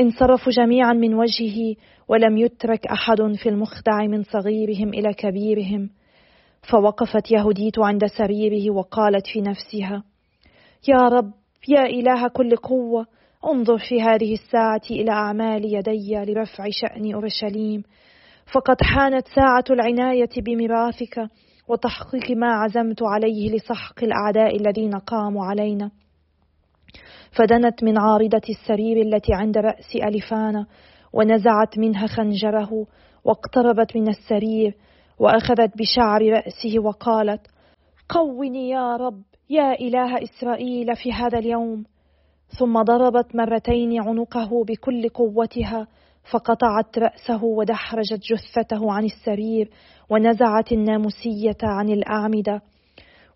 انصرفوا 0.00 0.52
جميعا 0.52 0.92
من 0.92 1.14
وجهه 1.14 1.76
ولم 2.08 2.36
يترك 2.36 2.86
أحد 2.86 3.32
في 3.42 3.48
المخدع 3.48 4.06
من 4.06 4.22
صغيرهم 4.22 4.88
إلى 4.88 5.14
كبيرهم. 5.14 5.90
فوقفت 6.70 7.30
يهوديت 7.30 7.78
عند 7.78 8.06
سريره 8.06 8.70
وقالت 8.70 9.26
في 9.26 9.40
نفسها 9.40 10.02
يا 10.88 10.96
رب 10.96 11.32
يا 11.68 11.86
إله 11.86 12.28
كل 12.28 12.56
قوة 12.56 13.06
انظر 13.46 13.78
في 13.78 14.02
هذه 14.02 14.32
الساعة 14.34 14.82
إلى 14.90 15.10
أعمال 15.10 15.74
يدي 15.74 16.14
لرفع 16.14 16.64
شأن 16.70 17.14
أورشليم. 17.14 17.82
فقد 18.54 18.76
حانت 18.82 19.28
ساعة 19.28 19.64
العناية 19.70 20.30
بميراثك 20.36 21.28
وتحقيق 21.68 22.36
ما 22.36 22.52
عزمت 22.52 23.02
عليه 23.02 23.56
لسحق 23.56 24.04
الأعداء 24.04 24.56
الذين 24.56 24.94
قاموا 24.94 25.44
علينا. 25.44 25.90
فدنت 27.38 27.84
من 27.84 27.98
عارضة 27.98 28.42
السرير 28.48 29.06
التي 29.06 29.34
عند 29.34 29.58
رأس 29.58 29.96
ألفانا 29.96 30.66
ونزعت 31.12 31.78
منها 31.78 32.06
خنجره 32.06 32.86
واقتربت 33.24 33.96
من 33.96 34.08
السرير 34.08 34.74
وأخذت 35.18 35.78
بشعر 35.78 36.22
رأسه 36.22 36.78
وقالت 36.78 37.46
قوني 38.08 38.68
يا 38.68 38.96
رب 38.96 39.22
يا 39.50 39.72
إله 39.80 40.22
إسرائيل 40.22 40.96
في 40.96 41.12
هذا 41.12 41.38
اليوم 41.38 41.84
ثم 42.58 42.82
ضربت 42.82 43.36
مرتين 43.36 44.00
عنقه 44.00 44.64
بكل 44.64 45.08
قوتها 45.08 45.86
فقطعت 46.32 46.98
رأسه 46.98 47.44
ودحرجت 47.44 48.20
جثته 48.32 48.92
عن 48.92 49.04
السرير 49.04 49.70
ونزعت 50.10 50.72
الناموسية 50.72 51.56
عن 51.62 51.88
الأعمدة. 51.88 52.62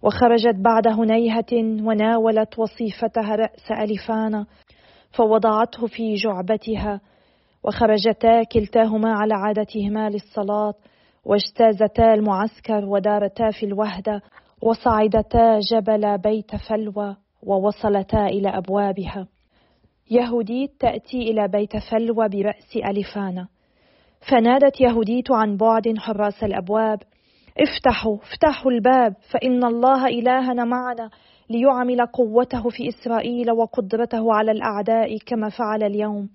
وخرجت 0.02 0.54
بعد 0.54 0.88
هنيهة 0.88 1.52
وناولت 1.86 2.58
وصيفتها 2.58 3.36
رأس 3.36 3.70
ألفانا 3.70 4.46
فوضعته 5.12 5.86
في 5.86 6.14
جعبتها. 6.14 7.00
وخرجتا 7.64 8.42
كلتاهما 8.42 9.12
على 9.12 9.34
عادتهما 9.34 10.10
للصلاة 10.10 10.74
واجتازتا 11.24 12.14
المعسكر 12.14 12.84
ودارتا 12.84 13.50
في 13.50 13.66
الوهدة 13.66 14.22
وصعدتا 14.62 15.58
جبل 15.58 16.18
بيت 16.18 16.56
فلوى. 16.56 17.25
ووصلتا 17.46 18.26
إلى 18.26 18.48
أبوابها. 18.48 19.26
يهوديت 20.10 20.70
تأتي 20.80 21.22
إلى 21.30 21.48
بيت 21.48 21.76
فلوى 21.76 22.28
برأس 22.28 22.76
ألفانا. 22.76 23.48
فنادت 24.30 24.80
يهوديت 24.80 25.30
عن 25.30 25.56
بعد 25.56 25.98
حراس 25.98 26.44
الأبواب. 26.44 26.98
افتحوا 27.58 28.16
افتحوا 28.16 28.70
الباب 28.72 29.14
فإن 29.30 29.64
الله 29.64 30.06
إلهنا 30.06 30.64
معنا 30.64 31.10
ليعمل 31.50 32.06
قوته 32.06 32.68
في 32.68 32.88
إسرائيل 32.88 33.50
وقدرته 33.50 34.34
على 34.34 34.50
الأعداء 34.52 35.18
كما 35.26 35.48
فعل 35.48 35.82
اليوم. 35.82 36.28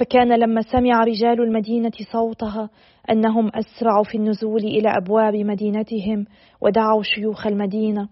فكان 0.00 0.38
لما 0.38 0.62
سمع 0.62 1.04
رجال 1.04 1.42
المدينة 1.42 1.92
صوتها 2.12 2.70
أنهم 3.10 3.50
أسرعوا 3.54 4.04
في 4.04 4.18
النزول 4.18 4.60
إلى 4.64 4.88
أبواب 4.96 5.34
مدينتهم 5.34 6.26
ودعوا 6.60 7.02
شيوخ 7.02 7.46
المدينة. 7.46 8.08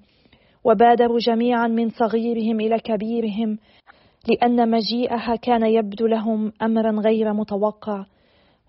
وبادروا 0.65 1.19
جميعا 1.19 1.67
من 1.67 1.91
صغيرهم 1.91 2.61
إلى 2.61 2.79
كبيرهم 2.79 3.59
لأن 4.29 4.71
مجيئها 4.71 5.37
كان 5.37 5.67
يبدو 5.67 6.07
لهم 6.07 6.53
أمرا 6.63 7.01
غير 7.01 7.33
متوقع. 7.33 8.05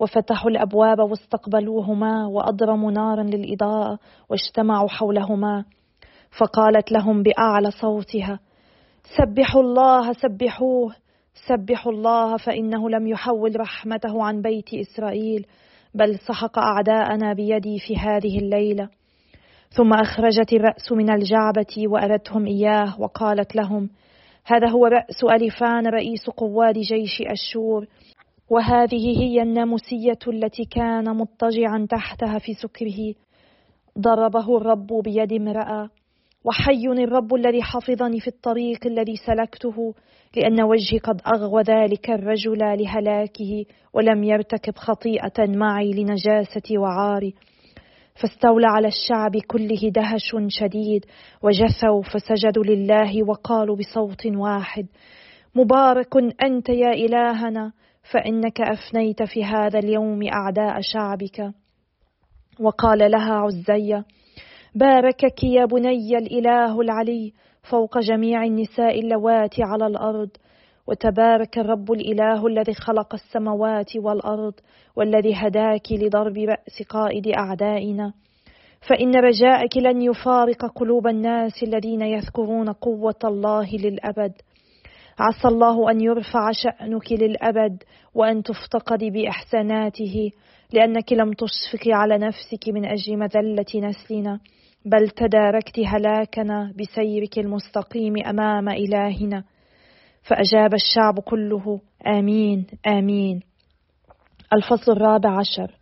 وفتحوا 0.00 0.50
الأبواب 0.50 0.98
واستقبلوهما 0.98 2.26
وأضرموا 2.26 2.90
نارا 2.92 3.22
للإضاءة 3.22 3.98
واجتمعوا 4.30 4.88
حولهما. 4.88 5.64
فقالت 6.38 6.92
لهم 6.92 7.22
بأعلى 7.22 7.70
صوتها 7.70 8.40
سبحوا 9.18 9.62
الله 9.62 10.12
سبحوه 10.12 10.94
سبحوا 11.48 11.92
الله 11.92 12.36
فإنه 12.36 12.90
لم 12.90 13.06
يحول 13.06 13.60
رحمته 13.60 14.24
عن 14.24 14.42
بيت 14.42 14.74
إسرائيل 14.74 15.46
بل 15.94 16.18
سحق 16.18 16.58
أعداءنا 16.58 17.32
بيدي 17.32 17.78
في 17.78 17.96
هذه 17.96 18.38
الليلة. 18.38 18.88
ثم 19.76 19.92
أخرجت 19.92 20.52
الرأس 20.52 20.92
من 20.92 21.10
الجعبة 21.10 21.88
وأردتهم 21.88 22.46
إياه 22.46 23.00
وقالت 23.00 23.56
لهم 23.56 23.90
هذا 24.44 24.68
هو 24.68 24.86
رأس 24.86 25.24
ألفان 25.24 25.86
رئيس 25.86 26.30
قواد 26.30 26.78
جيش 26.78 27.22
أشور 27.22 27.86
وهذه 28.50 29.18
هي 29.18 29.42
الناموسية 29.42 30.18
التي 30.28 30.64
كان 30.64 31.16
مضطجعا 31.16 31.86
تحتها 31.90 32.38
في 32.38 32.54
سكره. 32.54 33.14
ضربه 33.98 34.56
الرب 34.56 35.02
بيد 35.04 35.32
امرأة 35.32 35.88
وحي 36.44 36.86
الرب 36.86 37.34
الذي 37.34 37.62
حفظني 37.62 38.20
في 38.20 38.28
الطريق 38.28 38.86
الذي 38.86 39.16
سلكته 39.16 39.94
لأن 40.36 40.62
وجهي 40.62 40.98
قد 40.98 41.20
أغوى 41.26 41.62
ذلك 41.62 42.10
الرجل 42.10 42.58
لهلاكه 42.58 43.64
ولم 43.92 44.24
يرتكب 44.24 44.76
خطيئة 44.76 45.46
معي 45.46 45.90
لنجاستي 45.90 46.78
وعاري. 46.78 47.34
فاستولى 48.20 48.66
على 48.66 48.88
الشعب 48.88 49.36
كله 49.36 49.90
دهش 49.94 50.36
شديد 50.48 51.04
وجثوا 51.42 52.02
فسجدوا 52.02 52.64
لله 52.64 53.28
وقالوا 53.28 53.76
بصوت 53.76 54.26
واحد 54.26 54.86
مبارك 55.54 56.16
أنت 56.42 56.68
يا 56.68 56.92
إلهنا 56.92 57.72
فإنك 58.12 58.60
أفنيت 58.60 59.22
في 59.22 59.44
هذا 59.44 59.78
اليوم 59.78 60.22
أعداء 60.22 60.80
شعبك. 60.80 61.52
وقال 62.60 63.10
لها 63.10 63.34
عزية 63.34 64.04
باركك 64.74 65.44
يا 65.44 65.64
بني 65.64 66.18
الإله 66.18 66.80
العلي 66.80 67.32
فوق 67.70 67.98
جميع 67.98 68.44
النساء 68.44 69.00
اللواتي 69.00 69.62
على 69.62 69.86
الأرض 69.86 70.28
وتبارك 70.86 71.58
الرب 71.58 71.92
الإله 71.92 72.46
الذي 72.46 72.74
خلق 72.74 73.14
السماوات 73.14 73.96
والأرض 73.96 74.54
والذي 74.96 75.34
هداك 75.34 75.92
لضرب 75.92 76.38
رأس 76.38 76.82
قائد 76.88 77.28
أعدائنا. 77.28 78.12
فإن 78.88 79.14
رجاءك 79.16 79.76
لن 79.76 80.02
يفارق 80.02 80.66
قلوب 80.74 81.06
الناس 81.06 81.62
الذين 81.62 82.02
يذكرون 82.02 82.72
قوة 82.72 83.20
الله 83.24 83.68
للأبد. 83.76 84.32
عسى 85.18 85.48
الله 85.48 85.90
أن 85.90 86.00
يرفع 86.00 86.50
شأنك 86.52 87.12
للأبد 87.12 87.82
وأن 88.14 88.42
تفتقدي 88.42 89.10
بإحساناته 89.10 90.30
لأنك 90.72 91.12
لم 91.12 91.32
تشفقي 91.32 91.92
على 91.92 92.18
نفسك 92.18 92.68
من 92.68 92.84
أجل 92.84 93.16
مذلة 93.16 93.88
نسلنا 93.88 94.40
بل 94.84 95.08
تداركت 95.08 95.78
هلاكنا 95.78 96.72
بسيرك 96.78 97.38
المستقيم 97.38 98.14
أمام 98.26 98.68
إلهنا. 98.68 99.44
فأجاب 100.28 100.74
الشعب 100.74 101.20
كله 101.20 101.80
آمين 102.06 102.66
آمين. 102.86 103.40
الفصل 104.52 104.92
الرابع 104.92 105.38
عشر. 105.38 105.74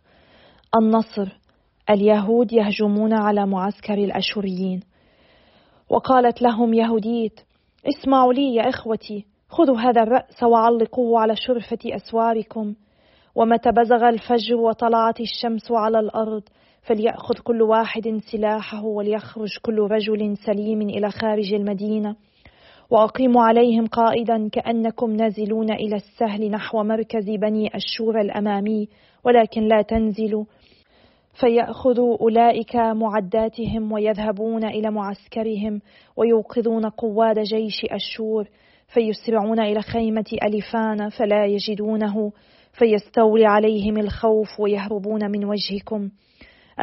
النصر. 0.81 1.37
اليهود 1.89 2.53
يهجمون 2.53 3.13
على 3.13 3.45
معسكر 3.45 3.93
الأشوريين. 3.93 4.79
وقالت 5.89 6.41
لهم 6.41 6.73
يهوديت 6.73 7.39
اسمعوا 7.87 8.33
لي 8.33 8.55
يا 8.55 8.69
إخوتي 8.69 9.25
خذوا 9.49 9.79
هذا 9.79 10.01
الرأس 10.03 10.43
وعلقوه 10.43 11.19
على 11.19 11.35
شرفة 11.35 11.79
أسواركم. 11.85 12.73
ومتى 13.35 13.71
بزغ 13.71 14.09
الفجر 14.09 14.55
وطلعت 14.55 15.19
الشمس 15.19 15.71
على 15.71 15.99
الأرض 15.99 16.43
فليأخذ 16.81 17.33
كل 17.43 17.61
واحد 17.61 18.19
سلاحه 18.31 18.83
وليخرج 18.83 19.57
كل 19.61 19.79
رجل 19.79 20.37
سليم 20.37 20.81
إلى 20.81 21.11
خارج 21.11 21.53
المدينة. 21.53 22.15
وأقيموا 22.91 23.43
عليهم 23.43 23.85
قائدا 23.85 24.49
كأنكم 24.51 25.11
نازلون 25.11 25.71
إلى 25.71 25.95
السهل 25.95 26.51
نحو 26.51 26.83
مركز 26.83 27.29
بني 27.29 27.75
الشور 27.75 28.21
الأمامي 28.21 28.87
ولكن 29.23 29.61
لا 29.61 29.81
تنزلوا. 29.81 30.45
فيأخذوا 31.39 32.17
أولئك 32.21 32.75
معداتهم 32.75 33.91
ويذهبون 33.91 34.63
إلى 34.63 34.91
معسكرهم 34.91 35.81
ويوقظون 36.17 36.85
قواد 36.89 37.39
جيش 37.39 37.85
أشور. 37.91 38.47
فيسرعون 38.93 39.59
إلى 39.59 39.81
خيمة 39.81 40.37
ألفان 40.43 41.09
فلا 41.09 41.45
يجدونه. 41.45 42.31
فيستولي 42.79 43.45
عليهم 43.45 43.97
الخوف 43.97 44.59
ويهربون 44.59 45.31
من 45.31 45.45
وجهكم. 45.45 46.09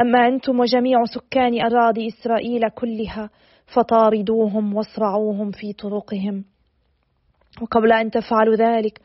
أما 0.01 0.27
أنتم 0.27 0.59
وجميع 0.59 1.05
سكان 1.05 1.61
أراضي 1.61 2.07
إسرائيل 2.07 2.69
كلها 2.69 3.29
فطاردوهم 3.65 4.75
واصرعوهم 4.75 5.51
في 5.51 5.73
طرقهم. 5.73 6.45
وقبل 7.61 7.91
أن 7.91 8.11
تفعلوا 8.11 8.55
ذلك 8.55 9.01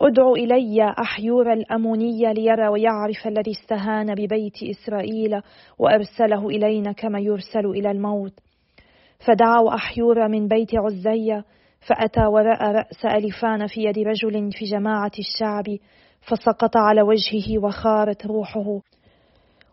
ادعوا 0.00 0.36
إلي 0.36 0.94
أحيور 1.00 1.52
الأمونية 1.52 2.32
ليرى 2.32 2.68
ويعرف 2.68 3.26
الذي 3.26 3.50
استهان 3.50 4.14
ببيت 4.14 4.62
إسرائيل 4.62 5.40
وأرسله 5.78 6.48
إلينا 6.48 6.92
كما 6.92 7.20
يرسل 7.20 7.66
إلى 7.66 7.90
الموت. 7.90 8.32
فدعوا 9.26 9.74
أحيور 9.74 10.28
من 10.28 10.48
بيت 10.48 10.70
عزية 10.74 11.44
فأتى 11.88 12.26
ورأى 12.26 12.72
رأس 12.72 13.04
ألفان 13.04 13.66
في 13.66 13.84
يد 13.84 13.98
رجل 13.98 14.52
في 14.52 14.64
جماعة 14.64 15.12
الشعب 15.18 15.64
فسقط 16.20 16.76
على 16.76 17.02
وجهه 17.02 17.64
وخارت 17.64 18.26
روحه. 18.26 18.80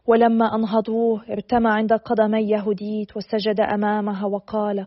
ولما 0.07 0.55
أنهضوه 0.55 1.21
ارتمى 1.29 1.69
عند 1.71 1.93
قدمي 1.93 2.49
يهوديت 2.49 3.17
وسجد 3.17 3.59
أمامها 3.59 4.25
وقال 4.25 4.85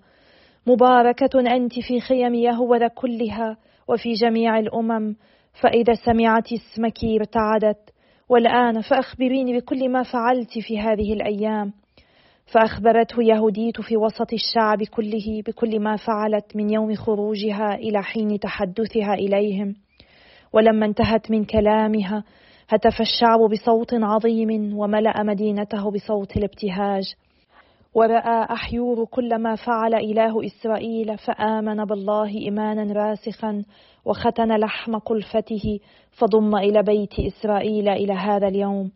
مباركة 0.66 1.40
أنت 1.57 1.72
في 1.81 2.00
خيم 2.00 2.35
يهوذا 2.35 2.88
كلها 2.88 3.57
وفي 3.88 4.12
جميع 4.12 4.59
الأمم 4.59 5.14
فإذا 5.61 5.94
سمعت 5.94 6.52
اسمك 6.52 7.04
ارتعدت 7.04 7.90
والآن 8.28 8.81
فأخبريني 8.81 9.59
بكل 9.59 9.88
ما 9.88 10.02
فعلت 10.02 10.59
في 10.59 10.81
هذه 10.81 11.12
الأيام. 11.12 11.72
فأخبرته 12.46 13.22
يهوديت 13.22 13.81
في 13.81 13.96
وسط 13.96 14.33
الشعب 14.33 14.83
كله 14.83 15.42
بكل 15.46 15.81
ما 15.81 15.96
فعلت 15.96 16.57
من 16.57 16.70
يوم 16.70 16.94
خروجها 16.94 17.74
إلى 17.74 18.02
حين 18.02 18.38
تحدثها 18.38 19.14
إليهم. 19.14 19.74
ولما 20.52 20.87
انتهت 20.87 21.31
من 21.31 21.44
كلامها 21.44 22.24
هتف 22.70 23.00
الشعب 23.00 23.40
بصوت 23.50 23.94
عظيم 23.94 24.78
وملأ 24.78 25.22
مدينته 25.22 25.90
بصوت 25.90 26.37
الابتهاج. 26.37 27.02
ورأى 27.94 28.44
أحيور 28.52 29.04
كل 29.04 29.38
ما 29.38 29.54
فعل 29.54 29.94
إله 29.94 30.46
إسرائيل 30.46 31.18
فآمن 31.18 31.85
بالله 31.85 32.28
إيمانا 32.28 32.92
راسخا 32.92 33.64
وختن 34.04 34.57
لحم 34.57 34.98
قلفته 34.98 35.81
فضم 36.18 36.57
إلى 36.57 36.83
بيت 36.83 37.12
إسرائيل 37.20 37.88
إلى 37.88 38.12
هذا 38.12 38.48
اليوم. 38.48 38.90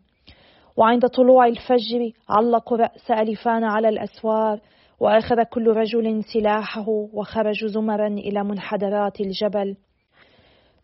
وعند 0.77 1.07
طلوع 1.07 1.45
الفجر 1.45 2.11
علقوا 2.29 2.77
رأس 2.77 3.11
ألفان 3.11 3.63
على 3.63 3.89
الأسوار 3.89 4.59
وأخذ 4.99 5.43
كل 5.43 5.67
رجل 5.67 6.23
سلاحه 6.23 6.89
وخرجوا 6.89 7.69
زمرا 7.69 8.07
إلى 8.07 8.43
منحدرات 8.43 9.21
الجبل. 9.21 9.75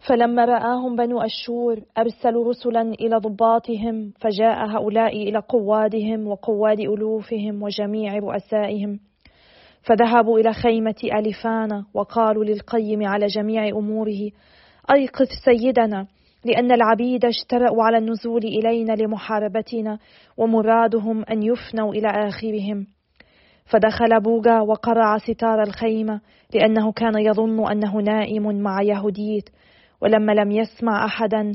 فلما 0.07 0.45
رآهم 0.45 0.95
بنو 0.95 1.21
أشور 1.21 1.79
أرسلوا 1.97 2.49
رسلا 2.49 2.81
إلى 2.81 3.17
ضباطهم 3.17 4.13
فجاء 4.19 4.65
هؤلاء 4.65 5.15
إلى 5.15 5.39
قوادهم 5.39 6.27
وقواد 6.27 6.79
ألوفهم 6.79 7.63
وجميع 7.63 8.17
رؤسائهم 8.17 8.99
فذهبوا 9.81 10.39
إلى 10.39 10.53
خيمة 10.53 10.95
أليفانا 11.03 11.83
وقالوا 11.93 12.43
للقيم 12.43 13.07
على 13.07 13.25
جميع 13.25 13.67
أموره 13.67 14.31
أيقظ 14.91 15.27
سيدنا 15.45 16.07
لأن 16.45 16.71
العبيد 16.71 17.25
اجترأوا 17.25 17.83
على 17.83 17.97
النزول 17.97 18.43
إلينا 18.43 18.93
لمحاربتنا 18.93 19.99
ومرادهم 20.37 21.23
أن 21.31 21.43
يفنوا 21.43 21.93
إلى 21.93 22.07
آخرهم. 22.07 22.87
فدخل 23.65 24.19
بوغا 24.21 24.61
وقرع 24.61 25.17
ستار 25.17 25.63
الخيمة 25.63 26.21
لأنه 26.53 26.91
كان 26.91 27.17
يظن 27.17 27.71
أنه 27.71 27.97
نائم 27.97 28.61
مع 28.61 28.81
يهوديت 28.81 29.49
ولما 30.01 30.31
لم 30.31 30.51
يسمع 30.51 31.05
أحدا 31.05 31.51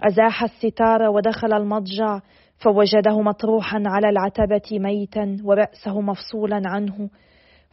أزاح 0.00 0.42
الستار 0.42 1.02
ودخل 1.02 1.52
المضجع 1.52 2.20
فوجده 2.58 3.20
مطروحا 3.20 3.82
على 3.86 4.08
العتبة 4.08 4.78
ميتا 4.78 5.36
ورأسه 5.44 6.00
مفصولا 6.00 6.62
عنه 6.66 7.08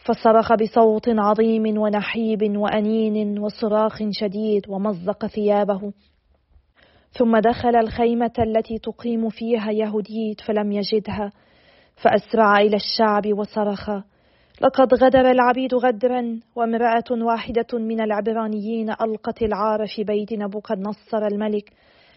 فصرخ 0.06 0.54
بصوت 0.54 1.10
عظيم 1.10 1.78
ونحيب 1.78 2.58
وأنين 2.58 3.40
وصراخ 3.40 4.00
شديد 4.12 4.70
ومزق 4.70 5.26
ثيابه. 5.26 5.94
ثم 7.12 7.38
دخل 7.38 7.76
الخيمة 7.76 8.34
التي 8.40 8.78
تقيم 8.78 9.30
فيها 9.30 9.72
يهوديت 9.72 10.42
فلم 10.42 10.72
يجدها 10.72 11.32
فأسرع 12.04 12.58
إلى 12.58 12.76
الشعب 12.76 13.34
وصرخ 13.38 13.90
لقد 14.62 14.94
غدر 14.94 15.32
العبيد 15.32 15.74
غدرا 15.74 16.40
وامرأة 16.56 17.04
واحدة 17.12 17.68
من 17.74 18.02
العبرانيين 18.02 18.90
ألقت 18.90 19.42
العار 19.42 19.88
في 19.96 20.04
بيت 20.04 20.34
نبوخذ 20.34 20.80
نصر 20.80 21.28
الملك 21.28 21.72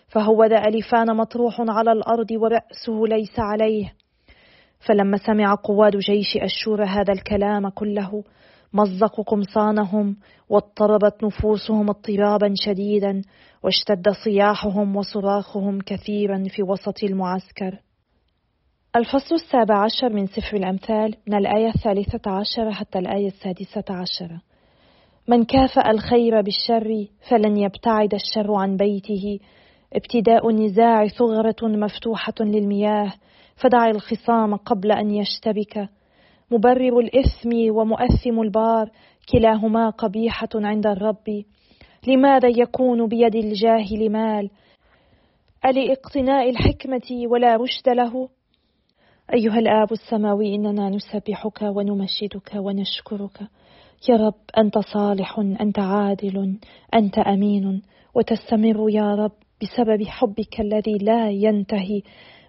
فهو 0.08 0.44
ذا 0.44 0.68
ألفان 0.68 1.16
مطروح 1.16 1.56
على 1.60 1.92
الأرض 1.92 2.30
ورأسه 2.30 3.02
ليس 3.08 3.38
عليه. 3.38 3.92
فلما 4.86 5.16
سمع 5.16 5.54
قواد 5.54 5.96
جيش 5.96 6.36
أشور 6.36 6.84
هذا 6.84 7.12
الكلام 7.12 7.68
كله 7.68 8.24
مزقوا 8.72 9.24
قمصانهم 9.24 10.16
واضطربت 10.48 11.24
نفوسهم 11.24 11.90
اضطرابا 11.90 12.52
شديدا 12.54 13.22
واشتد 13.62 14.08
صياحهم 14.24 14.96
وصراخهم 14.96 15.78
كثيرا 15.80 16.42
في 16.48 16.62
وسط 16.62 17.04
المعسكر. 17.04 17.85
الفصل 18.96 19.34
السابع 19.34 19.84
عشر 19.84 20.12
من 20.12 20.26
سفر 20.26 20.56
الأمثال 20.56 21.14
من 21.26 21.34
الآية 21.34 21.68
الثالثة 21.68 22.30
عشرة 22.30 22.70
حتى 22.70 22.98
الآية 22.98 23.26
السادسة 23.26 23.84
عشرة 23.90 24.40
من 25.28 25.44
كافأ 25.44 25.90
الخير 25.90 26.40
بالشر 26.40 27.06
فلن 27.30 27.56
يبتعد 27.56 28.14
الشر 28.14 28.54
عن 28.54 28.76
بيته. 28.76 29.38
ابتداء 29.92 30.48
النزاع 30.48 31.06
ثغرة 31.06 31.56
مفتوحة 31.62 32.34
للمياه. 32.40 33.12
فدع 33.56 33.90
الخصام 33.90 34.56
قبل 34.56 34.92
أن 34.92 35.10
يشتبك. 35.10 35.88
مبرر 36.50 36.98
الإثم 36.98 37.50
ومؤثم 37.70 38.40
البار. 38.40 38.90
كلاهما 39.32 39.90
قبيحة 39.90 40.48
عند 40.54 40.86
الرب. 40.86 41.44
لماذا 42.06 42.48
يكون 42.48 43.08
بيد 43.08 43.34
الجاهل 43.34 44.12
مال؟ 44.12 44.50
ألإقتناء 45.64 46.50
الحكمة 46.50 47.26
ولا 47.30 47.56
رشد 47.56 47.88
له؟ 47.88 48.28
أيها 49.34 49.58
الآب 49.58 49.92
السماوي 49.92 50.54
إننا 50.54 50.88
نسبحك 50.88 51.62
ونمشدك 51.62 52.50
ونشكرك. 52.56 53.40
يا 54.08 54.16
رب 54.16 54.34
أنت 54.58 54.78
صالح 54.78 55.38
أنت 55.38 55.78
عادل 55.78 56.58
أنت 56.94 57.18
أمين. 57.18 57.82
وتستمر 58.14 58.90
يا 58.90 59.14
رب 59.14 59.32
بسبب 59.62 60.02
حبك 60.06 60.60
الذي 60.60 60.98
لا 60.98 61.30
ينتهي 61.30 62.02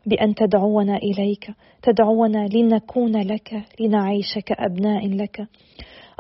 بأن 0.06 0.36
تدعونا 0.36 0.98
إليك. 0.98 1.52
تدعونا 1.82 2.48
لنكون 2.48 3.22
لك 3.22 3.64
لنعيش 3.80 4.40
كأبناء 4.46 5.08
لك. 5.08 5.48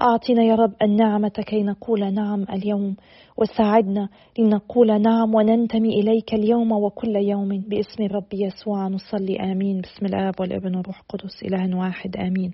أعطنا 0.02 0.44
يا 0.44 0.56
رب 0.56 0.74
النعمة 0.82 1.30
كي 1.30 1.64
نقول 1.64 2.14
نعم 2.14 2.44
اليوم 2.44 2.96
وساعدنا 3.38 4.10
لنقول 4.40 5.02
نعم 5.02 5.36
وننتمي 5.36 5.90
إليك 5.90 6.34
اليوم 6.34 6.72
وكل 6.72 7.16
يوم. 7.16 7.50
باسم 7.50 8.04
الرب 8.04 8.34
يسوع 8.34 8.88
نصلي 8.88 9.40
آمين. 9.40 9.82
باسم 9.82 10.06
الآب 10.06 10.34
والابن 10.40 10.76
والروح 10.76 11.00
القدس 11.00 11.44
إله 11.44 11.78
واحد 11.78 12.18
آمين. 12.18 12.54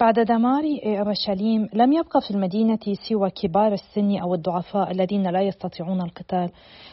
بعد 0.00 0.14
دمار 0.14 0.62
أورشليم 0.84 1.68
لم 1.74 1.92
يبقى 1.92 2.20
في 2.20 2.30
المدينة 2.30 2.78
سوى 3.08 3.30
كبار 3.30 3.72
السن 3.72 4.18
أو 4.18 4.34
الضعفاء 4.34 4.90
الذين 4.90 5.30
لا 5.30 5.40
يستطيعون 5.40 6.00
القتال. 6.00 6.50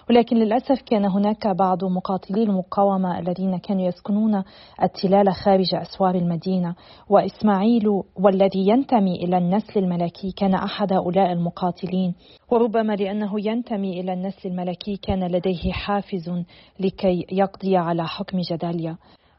ولكن 0.10 0.36
للأسف 0.36 0.82
كان 0.86 1.06
هناك 1.06 1.48
بعض 1.48 1.84
مقاتلي 1.84 2.44
المقاومة 2.44 3.20
الذين 3.20 3.58
كانوا 3.58 3.88
يسكنون 3.88 4.44
التلال 4.84 5.34
خارج 5.34 5.76
أسوار 5.76 6.16
المدينة. 6.16 6.76
وإسماعيل 7.10 7.88
والذي 8.16 8.68
ينتمي 8.68 9.16
إلى 9.16 9.38
النسل 9.38 9.80
الملكي 9.80 10.32
كان 10.38 10.54
أحد 10.54 10.94
هؤلاء 10.94 11.32
المقاتلين. 11.32 12.16
وربما 12.52 12.94
لأنه 12.94 13.32
ينتمي 13.48 14.00
إلى 14.00 14.14
النسل 14.14 14.50
الملكي 14.50 14.98
كان 14.98 15.24
لديه 15.28 15.72
حافز 15.72 16.44
لكي 16.80 17.26
يقضي 17.32 17.78
على 17.78 18.08
حكم 18.08 18.40
جداليا. 18.52 18.98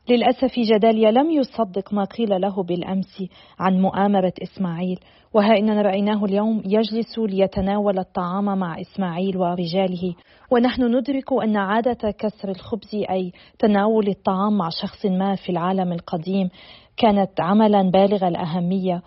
للأسف 0.09 0.59
جداليا 0.59 1.11
لم 1.11 1.31
يصدق 1.31 1.93
ما 1.93 2.05
قيل 2.05 2.41
له 2.41 2.63
بالأمس 2.63 3.25
عن 3.59 3.81
مؤامرة 3.81 4.33
إسماعيل 4.43 4.99
وها 5.35 5.59
إننا 5.59 5.83
رأيناه 5.83 6.25
اليوم 6.25 6.63
يجلس 6.65 7.19
ليتناول 7.19 7.99
الطعام 7.99 8.45
مع 8.45 8.81
إسماعيل 8.81 9.37
ورجاله. 9.37 10.15
ونحن 10.51 10.97
ندرك 10.97 11.33
أن 11.43 11.57
عادة 11.57 12.11
كسر 12.11 12.49
الخبز 12.49 12.95
أي 13.11 13.33
تناول 13.59 14.09
الطعام 14.09 14.59
مع 14.59 14.69
شخص 14.83 15.07
ما 15.07 15.35
في 15.35 15.53
العالم 15.53 15.93
القديم 15.93 16.49
كانت 16.97 17.41
عملا 17.41 17.91
بالغ 17.91 18.29
الأهمية. 18.29 19.03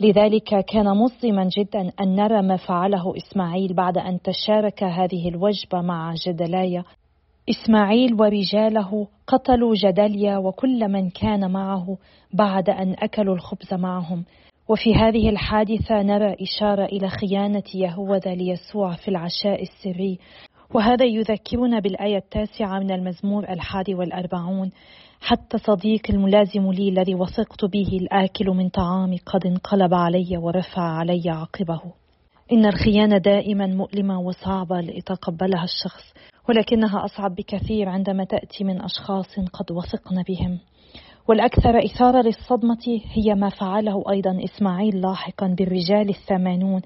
لذلك 0.00 0.64
كان 0.64 0.96
مصدما 0.96 1.48
جدا 1.58 1.92
أن 2.00 2.16
نرى 2.16 2.42
ما 2.42 2.56
فعله 2.56 3.14
إسماعيل 3.16 3.74
بعد 3.74 3.98
أن 3.98 4.20
تشارك 4.22 4.82
هذه 4.82 5.28
الوجبة 5.28 5.80
مع 5.80 6.14
جدلايا. 6.26 6.84
إسماعيل 7.50 8.14
ورجاله 8.20 9.08
قتلوا 9.26 9.74
جدليا 9.74 10.36
وكل 10.36 10.88
من 10.88 11.10
كان 11.10 11.50
معه 11.50 11.98
بعد 12.32 12.70
أن 12.70 12.96
أكلوا 12.98 13.34
الخبز 13.34 13.74
معهم. 13.74 14.24
وفي 14.68 14.94
هذه 14.94 15.28
الحادثة 15.28 16.02
نرى 16.02 16.36
إشارة 16.40 16.84
إلى 16.84 17.08
خيانة 17.08 17.62
يهوذا 17.74 18.34
ليسوع 18.34 18.92
في 18.92 19.08
العشاء 19.08 19.62
السري. 19.62 20.18
وهذا 20.74 21.04
يذكرنا 21.04 21.78
بالآية 21.80 22.16
التاسعة 22.16 22.78
من 22.78 22.90
المزمور 22.90 23.48
الحادي 23.48 23.94
والأربعون. 23.94 24.70
حتى 25.20 25.58
صديق 25.58 26.02
الملازم 26.10 26.72
لي 26.72 26.88
الذي 26.88 27.14
وثقت 27.14 27.64
به 27.64 27.98
الآكل 28.02 28.46
من 28.46 28.68
طعامي 28.68 29.18
قد 29.26 29.46
انقلب 29.46 29.94
علي 29.94 30.36
ورفع 30.36 30.82
علي 30.82 31.30
عقبه. 31.30 31.80
إن 32.52 32.66
الخيانة 32.66 33.18
دائما 33.18 33.66
مؤلمة 33.66 34.20
وصعبة 34.20 34.80
ليتقبلها 34.80 35.64
الشخص. 35.64 36.14
ولكنها 36.48 37.04
أصعب 37.04 37.34
بكثير 37.34 37.88
عندما 37.88 38.24
تأتي 38.24 38.64
من 38.64 38.80
أشخاص 38.80 39.40
قد 39.52 39.72
وثقن 39.72 40.22
بهم. 40.28 40.58
والأكثر 41.28 41.84
إثارة 41.84 42.22
للصدمة 42.22 43.00
هي 43.12 43.34
ما 43.34 43.48
فعله 43.48 44.04
أيضا 44.10 44.44
إسماعيل 44.44 45.00
لاحقا 45.00 45.46
بالرجال 45.58 46.08
الثمانون 46.08 46.80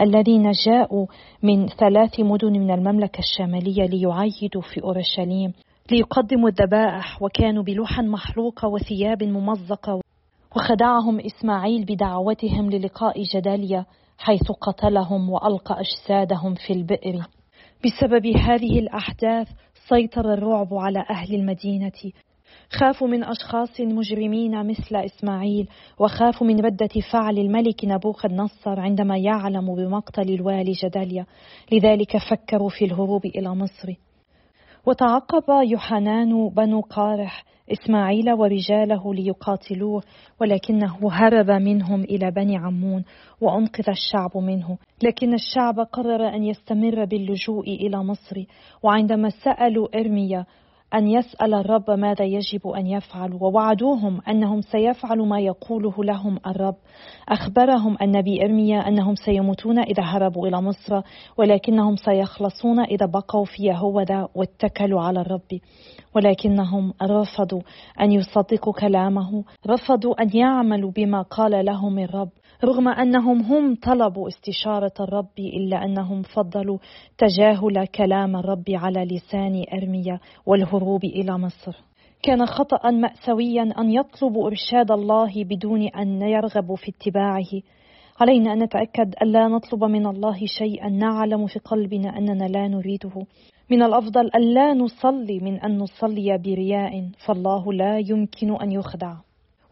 الذين 0.00 0.50
جاءوا 0.66 1.06
من 1.42 1.66
ثلاث 1.68 2.20
مدن 2.20 2.52
من 2.52 2.70
المملكة 2.70 3.18
الشمالية 3.18 3.86
ليعيدوا 3.86 4.62
في 4.62 4.82
أورشليم 4.82 5.52
ليقدموا 5.90 6.48
الذبائح 6.48 7.22
وكانوا 7.22 7.62
بلوحا 7.62 8.02
محروقة 8.02 8.68
وثياب 8.68 9.22
ممزقة. 9.22 10.00
وخدعهم 10.56 11.20
إسماعيل 11.20 11.84
بدعوتهم 11.84 12.70
للقاء 12.70 13.22
جداليا 13.22 13.84
حيث 14.18 14.52
قتلهم 14.60 15.30
وألقى 15.30 15.80
أجسادهم 15.80 16.54
في 16.54 16.72
البئر. 16.72 17.26
بسبب 17.84 18.26
هذه 18.26 18.78
الأحداث 18.78 19.48
سيطر 19.88 20.32
الرعب 20.34 20.74
على 20.74 21.04
أهل 21.10 21.34
المدينة. 21.34 22.12
خافوا 22.70 23.08
من 23.08 23.24
أشخاص 23.24 23.80
مجرمين 23.80 24.66
مثل 24.66 24.96
إسماعيل 24.96 25.68
وخافوا 25.98 26.46
من 26.46 26.60
ردة 26.60 26.88
فعل 27.12 27.38
الملك 27.38 27.84
نبوخذ 27.84 28.32
نصر 28.32 28.80
عندما 28.80 29.16
يعلم 29.18 29.74
بمقتل 29.74 30.34
الوالي 30.34 30.72
جداليا. 30.72 31.26
لذلك 31.72 32.16
فكروا 32.30 32.68
في 32.68 32.84
الهروب 32.84 33.26
إلى 33.26 33.54
مصر. 33.54 33.94
وتعقب 34.86 35.44
يوحنان 35.48 36.48
بنو 36.48 36.80
قارح 36.80 37.44
إسماعيل 37.72 38.32
ورجاله 38.32 39.14
ليقاتلوه 39.14 40.02
ولكنه 40.40 40.98
هرب 41.12 41.50
منهم 41.50 42.00
إلى 42.00 42.30
بني 42.30 42.56
عمون 42.56 43.04
وأنقذ 43.40 43.84
الشعب 43.88 44.36
منه. 44.36 44.78
لكن 45.02 45.34
الشعب 45.34 45.80
قرر 45.80 46.28
أن 46.28 46.44
يستمر 46.44 47.04
باللجوء 47.04 47.68
إلى 47.68 48.04
مصر 48.04 48.44
وعندما 48.82 49.28
سألوا 49.28 50.00
إرميا 50.00 50.46
أن 50.94 51.06
يسأل 51.06 51.54
الرب 51.54 51.90
ماذا 51.90 52.24
يجب 52.24 52.68
أن 52.68 52.86
يفعل 52.86 53.38
ووعدوهم 53.40 54.20
أنهم 54.28 54.60
سيفعلوا 54.60 55.26
ما 55.26 55.40
يقوله 55.40 56.04
لهم 56.04 56.38
الرب. 56.46 56.74
أخبرهم 57.28 57.96
النبي 58.02 58.44
إرميا 58.44 58.88
أنهم 58.88 59.14
سيموتون 59.14 59.78
إذا 59.78 60.02
هربوا 60.02 60.48
إلى 60.48 60.62
مصر 60.62 61.00
ولكنهم 61.38 61.96
سيخلصون 61.96 62.80
إذا 62.80 63.06
بقوا 63.06 63.44
في 63.44 63.62
يهوذا 63.62 64.28
واتكلوا 64.34 65.00
على 65.00 65.20
الرب. 65.20 65.60
ولكنهم 66.16 66.94
رفضوا 67.02 67.62
أن 68.00 68.12
يصدقوا 68.12 68.72
كلامه 68.72 69.44
رفضوا 69.66 70.22
أن 70.22 70.30
يعملوا 70.34 70.90
بما 70.90 71.22
قال 71.22 71.64
لهم 71.64 71.98
الرب. 71.98 72.28
رغم 72.64 72.88
أنهم 72.88 73.40
هم 73.40 73.74
طلبوا 73.74 74.28
استشارة 74.28 74.92
الرب 75.00 75.38
إلا 75.38 75.84
أنهم 75.84 76.22
فضلوا 76.22 76.78
تجاهل 77.18 77.86
كلام 77.86 78.36
الرب 78.36 78.64
على 78.68 79.04
لسان 79.04 79.64
أرميا 79.72 80.20
والهروب 80.46 81.04
إلى 81.04 81.38
مصر. 81.38 81.76
كان 82.22 82.46
خطأ 82.46 82.90
مأساويا 82.90 83.62
أن 83.78 83.90
يطلبوا 83.90 84.46
إرشاد 84.46 84.90
الله 84.90 85.44
بدون 85.44 85.88
أن 85.88 86.22
يرغبوا 86.22 86.76
في 86.76 86.90
اتباعه. 86.90 87.62
علينا 88.20 88.52
أن 88.52 88.62
نتأكد 88.62 89.14
ألا 89.22 89.48
نطلب 89.48 89.84
من 89.84 90.06
الله 90.06 90.38
شيئا 90.58 90.88
نعلم 90.88 91.46
في 91.46 91.58
قلبنا 91.58 92.18
أننا 92.18 92.44
لا 92.44 92.68
نريده. 92.68 93.26
من 93.70 93.82
الأفضل 93.82 94.26
ألا 94.26 94.74
نصلي 94.74 95.38
من 95.40 95.60
أن 95.60 95.78
نصلي 95.78 96.38
برياء 96.38 97.10
فالله 97.26 97.72
لا 97.72 97.98
يمكن 97.98 98.56
أن 98.62 98.72
يخدع. 98.72 99.14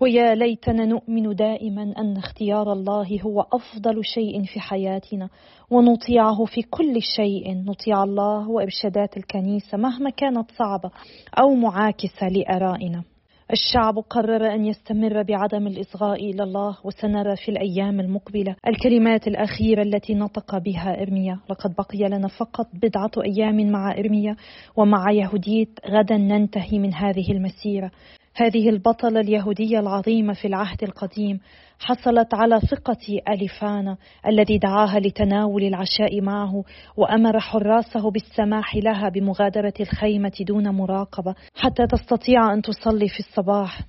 ويا 0.03 0.35
ليتنا 0.35 0.85
نؤمن 0.85 1.35
دائما 1.35 1.95
أن 1.99 2.17
اختيار 2.17 2.73
الله 2.73 3.21
هو 3.23 3.41
أفضل 3.41 4.05
شيء 4.05 4.45
في 4.45 4.61
حياتنا 4.61 5.29
ونطيعه 5.71 6.45
في 6.45 6.63
كل 6.63 7.03
شيء. 7.17 7.65
نطيع 7.65 8.05
الله 8.05 8.51
وإرشادات 8.51 9.17
الكنيسة 9.17 9.79
مهما 9.79 10.11
كانت 10.11 10.51
صعبة 10.59 10.91
أو 11.39 11.55
معاكسة 11.55 12.29
لآرائنا. 12.29 13.12
الشعب 13.53 13.99
قرر 13.99 14.55
أن 14.55 14.65
يستمر 14.65 15.23
بعدم 15.23 15.67
الإصغاء 15.67 16.31
إلى 16.31 16.43
الله 16.43 16.77
وسنرى 16.85 17.37
في 17.37 17.49
الأيام 17.49 18.01
المقبلة 18.01 18.57
الكلمات 18.67 19.27
الأخيرة 19.29 19.83
التي 19.83 20.15
نطق 20.15 20.59
بها 20.59 21.03
إرميا. 21.03 21.39
لقد 21.51 21.75
بقي 21.75 22.09
لنا 22.09 22.29
فقط 22.29 22.67
بضعة 22.75 23.11
أيام 23.25 23.71
مع 23.71 23.93
إرميا 23.93 24.37
ومع 24.77 25.13
يهوديت 25.13 25.81
غدا 25.87 26.17
ننتهي 26.17 26.79
من 26.79 26.95
هذه 26.95 27.33
المسيرة. 27.33 27.91
هذه 28.35 28.69
البطلة 28.69 29.21
اليهودية 29.21 29.81
العظيمة 29.81 30.33
في 30.33 30.49
العهد 30.49 30.83
القديم. 30.83 31.41
حصلت 31.85 32.35
على 32.35 32.61
ثقة 32.61 33.21
أليفانا 33.29 33.97
الذي 34.27 34.59
دعاها 34.59 35.01
لتناول 35.01 35.65
العشاء 35.65 36.21
معه 36.21 36.65
وأمر 36.97 37.41
حراسه 37.41 38.11
بالسماح 38.11 38.77
لها 38.77 39.09
بمغادرة 39.09 39.75
الخيمة 39.81 40.33
دون 40.41 40.69
مراقبة 40.69 41.35
حتى 41.57 41.87
تستطيع 41.87 42.53
أن 42.53 42.63
تصلي 42.63 43.09
في 43.09 43.21
الصباح. 43.21 43.81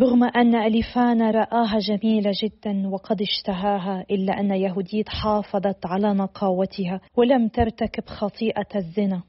رغم 0.00 0.24
أن 0.24 0.54
أليفانا 0.54 1.30
رآها 1.30 1.78
جميلة 1.78 2.32
جدا 2.42 2.88
وقد 2.88 3.22
اشتهاها 3.22 4.04
إلا 4.10 4.40
أن 4.40 4.50
يهوديت 4.50 5.08
حافظت 5.08 5.86
على 5.86 6.14
نقاوتها 6.14 7.00
ولم 7.16 7.48
ترتكب 7.48 8.06
خطيئة 8.06 8.68
الزنا. 8.76 9.22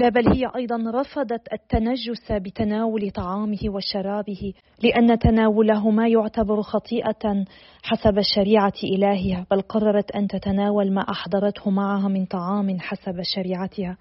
لا 0.00 0.08
بل 0.08 0.28
هي 0.28 0.50
أيضا 0.56 0.76
رفضت 1.00 1.52
التنجس 1.52 2.32
بتناول 2.32 3.10
طعامه 3.10 3.58
وشرابه 3.64 4.52
لأن 4.82 5.18
تناولهما 5.18 6.08
يعتبر 6.08 6.62
خطيئة 6.62 7.44
حسب 7.82 8.20
شريعة 8.34 8.72
إلهها 8.84 9.46
بل 9.50 9.60
قررت 9.60 10.10
أن 10.10 10.26
تتناول 10.28 10.92
ما 10.92 11.00
أحضرته 11.00 11.70
معها 11.70 12.08
من 12.08 12.24
طعام 12.24 12.80
حسب 12.80 13.22
شريعتها. 13.34 13.96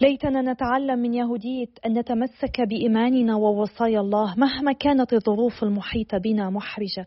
ليتنا 0.00 0.52
نتعلم 0.52 0.98
من 0.98 1.14
يهودية 1.14 1.68
أن 1.86 1.98
نتمسك 1.98 2.60
بإيماننا 2.60 3.36
ووصايا 3.36 4.00
الله 4.00 4.34
مهما 4.36 4.72
كانت 4.72 5.12
الظروف 5.12 5.62
المحيطة 5.62 6.18
بنا 6.18 6.50
محرجة. 6.50 7.06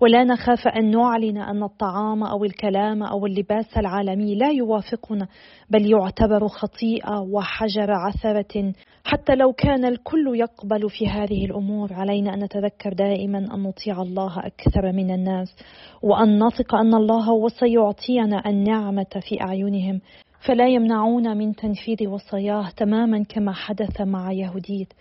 ولا 0.00 0.24
نخاف 0.24 0.68
أن 0.68 0.90
نعلن 0.90 1.38
أن 1.38 1.62
الطعام 1.62 2.22
أو 2.22 2.44
الكلام 2.44 3.02
أو 3.02 3.26
اللباس 3.26 3.78
العالمي 3.78 4.34
لا 4.34 4.50
يوافقنا 4.50 5.28
بل 5.70 5.90
يعتبر 5.90 6.48
خطيئة 6.48 7.20
وحجر 7.20 7.90
عثرة. 7.90 8.72
حتى 9.04 9.34
لو 9.34 9.52
كان 9.52 9.84
الكل 9.84 10.32
يقبل 10.34 10.90
في 10.90 11.08
هذه 11.08 11.44
الأمور 11.44 11.92
علينا 11.92 12.34
أن 12.34 12.44
نتذكر 12.44 12.92
دائما 12.92 13.38
أن 13.38 13.62
نطيع 13.62 14.02
الله 14.02 14.38
أكثر 14.38 14.92
من 14.92 15.14
الناس 15.14 15.56
وأن 16.02 16.44
نثق 16.44 16.74
أن 16.74 16.94
الله 16.94 17.24
هو 17.24 17.48
سيعطينا 17.48 18.42
النعمة 18.46 19.20
في 19.28 19.40
أعينهم. 19.40 20.00
فلا 20.46 20.68
يمنعون 20.68 21.36
من 21.36 21.54
تنفيذ 21.54 22.08
وصاياه 22.08 22.70
تماما 22.76 23.24
كما 23.28 23.52
حدث 23.52 24.00
مع 24.00 24.32
يهوديت. 24.32 24.92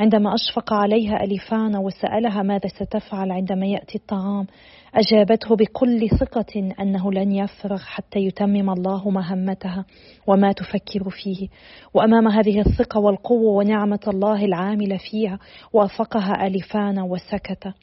عندما 0.00 0.34
أشفق 0.34 0.72
عليها 0.72 1.24
أليفانا 1.24 1.78
وسألها 1.78 2.42
ماذا 2.42 2.68
ستفعل 2.68 3.32
عندما 3.32 3.66
يأتي 3.66 3.98
الطعام 3.98 4.46
أجابته 4.94 5.56
بكل 5.56 6.08
ثقة 6.08 6.72
أنه 6.80 7.12
لن 7.12 7.32
يفرغ 7.32 7.78
حتى 7.78 8.18
يتمم 8.18 8.70
الله 8.70 9.10
مهمتها 9.10 9.84
وما 10.26 10.52
تفكر 10.52 11.10
فيه. 11.10 11.48
وأمام 11.94 12.28
هذه 12.28 12.60
الثقة 12.60 13.00
والقوة 13.00 13.52
ونعمة 13.52 14.00
الله 14.08 14.44
العاملة 14.44 14.96
فيها 15.10 15.38
وافقها 15.72 16.46
أليفانا 16.46 17.02
وسكت. 17.02 17.74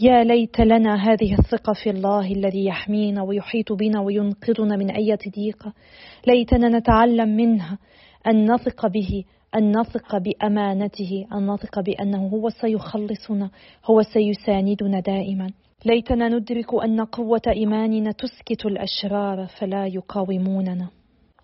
يا 0.00 0.24
ليت 0.24 0.60
لنا 0.60 0.94
هذه 0.94 1.34
الثقة 1.38 1.72
في 1.72 1.90
الله 1.90 2.32
الذي 2.32 2.64
يحمينا 2.64 3.22
ويحيط 3.22 3.72
بنا 3.72 4.00
وينقذنا 4.00 4.76
من 4.76 4.90
أي 4.90 5.16
ضيقة 5.36 5.72
ليتنا 6.26 6.68
نتعلم 6.68 7.28
منها 7.28 7.78
أن 8.26 8.52
نثق 8.52 8.86
به 8.86 9.24
أن 9.54 9.78
نثق 9.78 10.18
بأمانته 10.18 11.26
أن 11.32 11.46
نثق 11.46 11.80
بأنه 11.80 12.26
هو 12.28 12.50
سيخلصنا 12.50 13.50
هو 13.84 14.02
سيساندنا 14.02 15.00
دائما. 15.00 15.50
ليتنا 15.84 16.28
ندرك 16.28 16.74
أن 16.84 17.00
قوة 17.00 17.42
إيماننا 17.48 18.12
تسكت 18.12 18.66
الأشرار 18.66 19.46
فلا 19.46 19.86
يقاوموننا. 19.86 20.88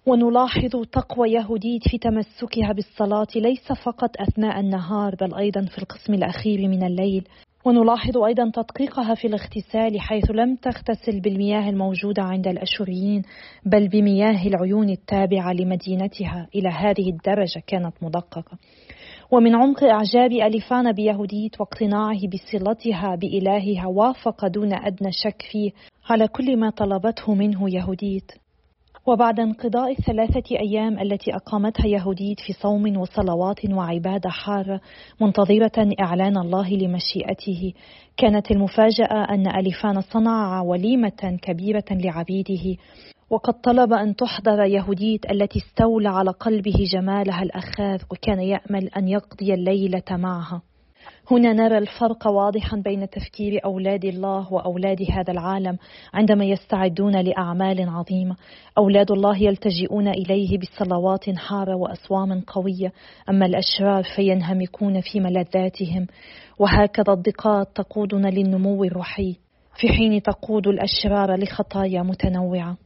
ونلاحظ 0.07 0.85
تقوى 0.93 1.33
يهوديت 1.33 1.89
في 1.89 1.99
تمسكها 1.99 2.73
بالصلاة 2.73 3.27
ليس 3.37 3.73
فقط 3.85 4.11
أثناء 4.21 4.61
النهار 4.61 5.15
بل 5.21 5.35
أيضا 5.35 5.61
في 5.61 5.79
القسم 5.79 6.15
الأخير 6.15 6.69
من 6.69 6.87
الليل. 6.87 7.29
ونلاحظ 7.69 8.19
أيضا 8.19 8.51
تدقيقها 8.55 9.15
في 9.15 9.27
الاغتسال 9.27 10.01
حيث 10.01 10.31
لم 10.31 10.57
تغتسل 10.57 11.21
بالمياه 11.21 11.71
الموجودة 11.71 12.23
عند 12.23 12.47
الأشوريين 12.47 13.23
بل 13.67 13.89
بمياه 13.89 14.47
العيون 14.47 14.91
التابعة 14.91 15.53
لمدينتها. 15.53 16.49
إلى 16.55 16.69
هذه 16.69 17.11
الدرجة 17.11 17.63
كانت 17.67 17.93
مدققة. 18.03 18.59
ومن 19.31 19.55
عمق 19.55 19.85
إعجاب 19.85 20.33
أليفانا 20.33 20.93
بيهوديت 20.93 21.61
واقتناعه 21.61 22.21
بصلتها 22.29 23.15
بإلهها 23.15 23.87
وافق 23.87 24.47
دون 24.47 24.75
أدنى 24.75 25.13
شك 25.13 25.43
فيه 25.53 25.71
على 26.11 26.29
كل 26.29 26.57
ما 26.57 26.71
طلبته 26.71 27.35
منه 27.35 27.71
يهوديت. 27.75 28.33
وبعد 29.09 29.41
انقضاء 29.41 29.91
الثلاثة 29.91 30.57
أيام 30.61 30.99
التي 30.99 31.35
أقامتها 31.35 31.87
يهوديت 31.87 32.41
في 32.41 32.53
صوم 32.53 32.97
وصلوات 32.97 33.71
وعبادة 33.71 34.31
حارة 34.31 34.81
منتظرة 35.21 35.91
إعلان 36.01 36.37
الله 36.37 36.71
لمشيئته. 36.71 37.73
كانت 38.17 38.51
المفاجأة 38.51 39.25
أن 39.35 39.47
أليفان 39.47 40.01
صنع 40.01 40.63
وليمة 40.63 41.39
كبيرة 41.43 41.85
لعبيده. 41.91 42.77
وقد 43.31 43.61
طلب 43.61 43.93
أن 43.93 44.17
تحضر 44.17 44.65
يهوديت 44.65 45.31
التي 45.31 45.59
استولى 45.59 46.09
على 46.09 46.31
قلبه 46.31 46.85
جمالها 46.93 47.43
الأخاذ 47.43 48.03
وكان 48.11 48.41
يأمل 48.41 48.89
أن 48.97 49.09
يقضي 49.09 49.55
الليلة 49.55 50.11
معها. 50.11 50.63
هنا 51.31 51.53
نرى 51.53 51.79
الفرق 51.79 52.27
واضحا 52.27 52.77
بين 52.77 53.11
تفكير 53.11 53.65
أولاد 53.65 54.05
الله 54.05 54.53
وأولاد 54.53 55.03
هذا 55.11 55.33
العالم 55.33 55.79
عندما 56.15 56.45
يستعدون 56.45 57.21
لأعمال 57.21 57.89
عظيمة. 57.89 58.37
أولاد 58.79 59.11
الله 59.11 59.43
يلتجئون 59.43 60.09
إليه 60.09 60.59
بصلوات 60.59 61.31
حارة 61.37 61.75
وأصوام 61.77 62.41
قوية. 62.41 62.93
أما 63.29 63.47
الأشرار 63.47 64.03
فينهمكون 64.17 65.01
في 65.01 65.21
ملذاتهم. 65.21 66.07
وهكذا 66.59 67.13
الضيقات 67.13 67.69
تقودنا 67.75 68.29
للنمو 68.29 68.85
الروحي. 68.85 69.37
في 69.81 69.89
حين 69.89 70.23
تقود 70.23 70.67
الأشرار 70.69 71.37
لخطايا 71.37 72.03
متنوعة. 72.03 72.77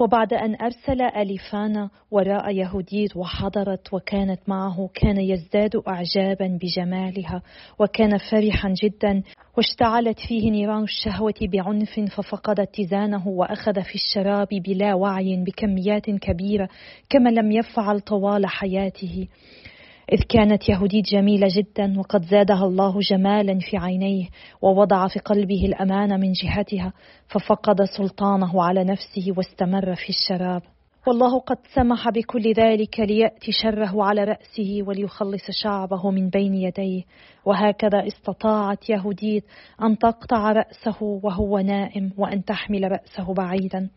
وبعد 0.00 0.32
أن 0.32 0.56
أرسل 0.60 1.02
أليفانا 1.02 1.90
وراء 2.10 2.50
يهوديت 2.50 3.16
وحضرت 3.16 3.94
وكانت 3.94 4.40
معه 4.48 4.90
كان 4.94 5.20
يزداد 5.20 5.82
إعجابا 5.88 6.58
بجمالها 6.62 7.42
وكان 7.78 8.18
فرحا 8.18 8.74
جدا 8.82 9.22
واشتعلت 9.56 10.18
فيه 10.28 10.50
نيران 10.50 10.82
الشهوة 10.82 11.34
بعنف 11.42 12.00
ففقد 12.00 12.60
اتزانه 12.60 13.28
وأخذ 13.28 13.82
في 13.82 13.94
الشراب 13.94 14.48
بلا 14.48 14.94
وعي 14.94 15.44
بكميات 15.44 16.10
كبيرة 16.10 16.68
كما 17.10 17.28
لم 17.28 17.52
يفعل 17.52 18.00
طوال 18.00 18.46
حياته. 18.46 19.28
إذ 20.12 20.22
كانت 20.28 20.68
يهوديت 20.68 21.04
جميلة 21.04 21.48
جدا 21.56 21.98
وقد 21.98 22.24
زادها 22.24 22.64
الله 22.64 23.00
جمالا 23.00 23.58
في 23.58 23.76
عينيه 23.76 24.28
ووضع 24.62 25.08
في 25.08 25.18
قلبه 25.18 25.64
الأمان 25.66 26.20
من 26.20 26.32
جهتها 26.32 26.92
ففقد 27.28 27.84
سلطانه 27.96 28.62
على 28.62 28.84
نفسه 28.84 29.32
واستمر 29.36 29.94
في 29.94 30.08
الشراب. 30.08 30.62
والله 31.06 31.38
قد 31.38 31.56
سمح 31.74 32.08
بكل 32.08 32.52
ذلك 32.52 33.00
ليأتي 33.00 33.52
شره 33.52 34.04
على 34.04 34.24
رأسه 34.24 34.82
وليخلص 34.86 35.50
شعبه 35.62 36.10
من 36.10 36.28
بين 36.28 36.54
يديه. 36.54 37.02
وهكذا 37.44 38.06
استطاعت 38.06 38.90
يهوديت 38.90 39.44
أن 39.82 39.98
تقطع 39.98 40.52
رأسه 40.52 41.02
وهو 41.02 41.58
نائم 41.58 42.12
وأن 42.18 42.44
تحمل 42.44 42.92
رأسه 42.92 43.34
بعيدا. 43.34 43.90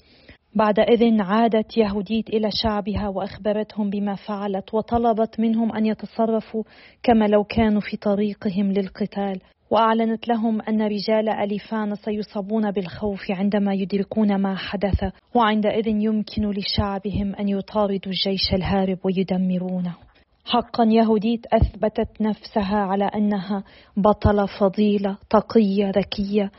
بعد 0.55 0.79
إذن 0.79 1.21
عادت 1.21 1.77
يهوديت 1.77 2.29
إلى 2.29 2.49
شعبها 2.63 3.07
وأخبرتهم 3.07 3.89
بما 3.89 4.15
فعلت 4.15 4.73
وطلبت 4.73 5.39
منهم 5.39 5.75
أن 5.75 5.85
يتصرفوا 5.85 6.63
كما 7.03 7.25
لو 7.25 7.43
كانوا 7.43 7.81
في 7.81 7.97
طريقهم 7.97 8.71
للقتال. 8.71 9.39
وأعلنت 9.73 10.27
لهم 10.27 10.61
أن 10.61 10.81
رجال 10.81 11.29
أليفان 11.29 11.95
سيصابون 11.95 12.71
بالخوف 12.71 13.31
عندما 13.31 13.73
يدركون 13.73 14.35
ما 14.35 14.55
حدث 14.55 15.13
وعندئذ 15.35 15.87
يمكن 15.87 16.49
لشعبهم 16.49 17.35
أن 17.35 17.49
يطاردوا 17.49 18.11
الجيش 18.11 18.53
الهارب 18.53 18.97
ويدمرونه 19.03 19.95
حقا 20.45 20.83
يهوديت 20.83 21.45
أثبتت 21.45 22.21
نفسها 22.21 22.77
على 22.77 23.05
أنها 23.05 23.63
بطلة 23.97 24.45
فضيلة 24.59 25.17
تقية 25.29 25.89
ذكية 25.89 26.51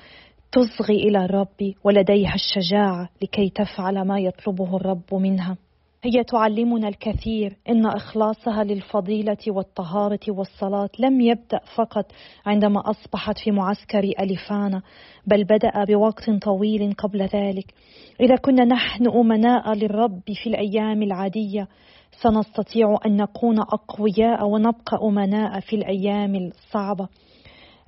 تصغي 0.55 0.95
إلى 0.95 1.25
الرب 1.25 1.75
ولديها 1.85 2.35
الشجاعة 2.35 3.09
لكي 3.23 3.51
تفعل 3.51 4.03
ما 4.03 4.19
يطلبه 4.19 4.77
الرب 4.77 5.15
منها. 5.15 5.57
هي 6.05 6.25
تعلمنا 6.25 6.89
الكثير 6.89 7.57
إن 7.69 7.87
إخلاصها 7.87 8.65
للفضيلة 8.65 9.37
والطهارة 9.49 10.21
والصلاة 10.29 10.89
لم 10.99 11.21
يبدأ 11.21 11.61
فقط 11.77 12.13
عندما 12.47 12.83
أصبحت 12.91 13.39
في 13.39 13.51
معسكر 13.51 13.99
أليفانا 14.21 14.83
بل 15.27 15.45
بدأ 15.45 15.85
بوقت 15.89 16.31
طويل 16.31 16.93
قبل 16.93 17.23
ذلك. 17.23 17.75
إذا 18.21 18.37
كنا 18.37 18.65
نحن 18.65 19.09
أمناء 19.09 19.73
للرب 19.75 20.23
في 20.43 20.49
الأيام 20.49 21.03
العادية 21.03 21.69
سنستطيع 22.23 22.99
أن 23.07 23.17
نكون 23.17 23.59
أقوياء 23.59 24.47
ونبقى 24.47 24.99
أمناء 25.03 25.61
في 25.61 25.77
الأيام 25.77 26.35
الصعبة. 26.35 27.09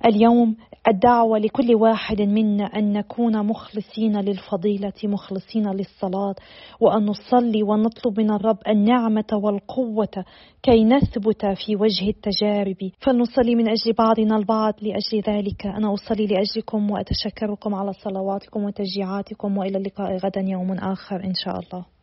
اليوم 0.05 0.55
الدعوة 0.87 1.37
لكل 1.39 1.75
واحد 1.75 2.21
منا 2.21 2.65
أن 2.65 2.93
نكون 2.93 3.45
مخلصين 3.45 4.19
للفضيلة 4.19 4.93
مخلصين 5.03 5.71
للصلاة 5.71 6.35
وأن 6.79 7.05
نصلي 7.05 7.63
ونطلب 7.63 8.19
من 8.19 8.31
الرب 8.31 8.57
النعمة 8.67 9.25
والقوة 9.33 10.25
كي 10.63 10.83
نثبت 10.83 11.45
في 11.45 11.75
وجه 11.75 12.09
التجارب. 12.09 12.91
فلنصلي 12.99 13.55
من 13.55 13.69
أجل 13.69 13.93
بعضنا 13.93 14.35
البعض 14.37 14.73
لأجل 14.81 15.21
ذلك 15.27 15.65
أنا 15.65 15.93
أصلي 15.93 16.27
لأجلكم 16.27 16.91
وأتشكركم 16.91 17.75
على 17.75 17.93
صلواتكم 17.93 18.63
وتشجيعاتكم 18.63 19.57
وإلى 19.57 19.77
اللقاء 19.77 20.17
غدا 20.17 20.41
يوم 20.41 20.71
آخر 20.71 21.23
إن 21.23 21.33
شاء 21.33 21.59
الله. 21.59 21.96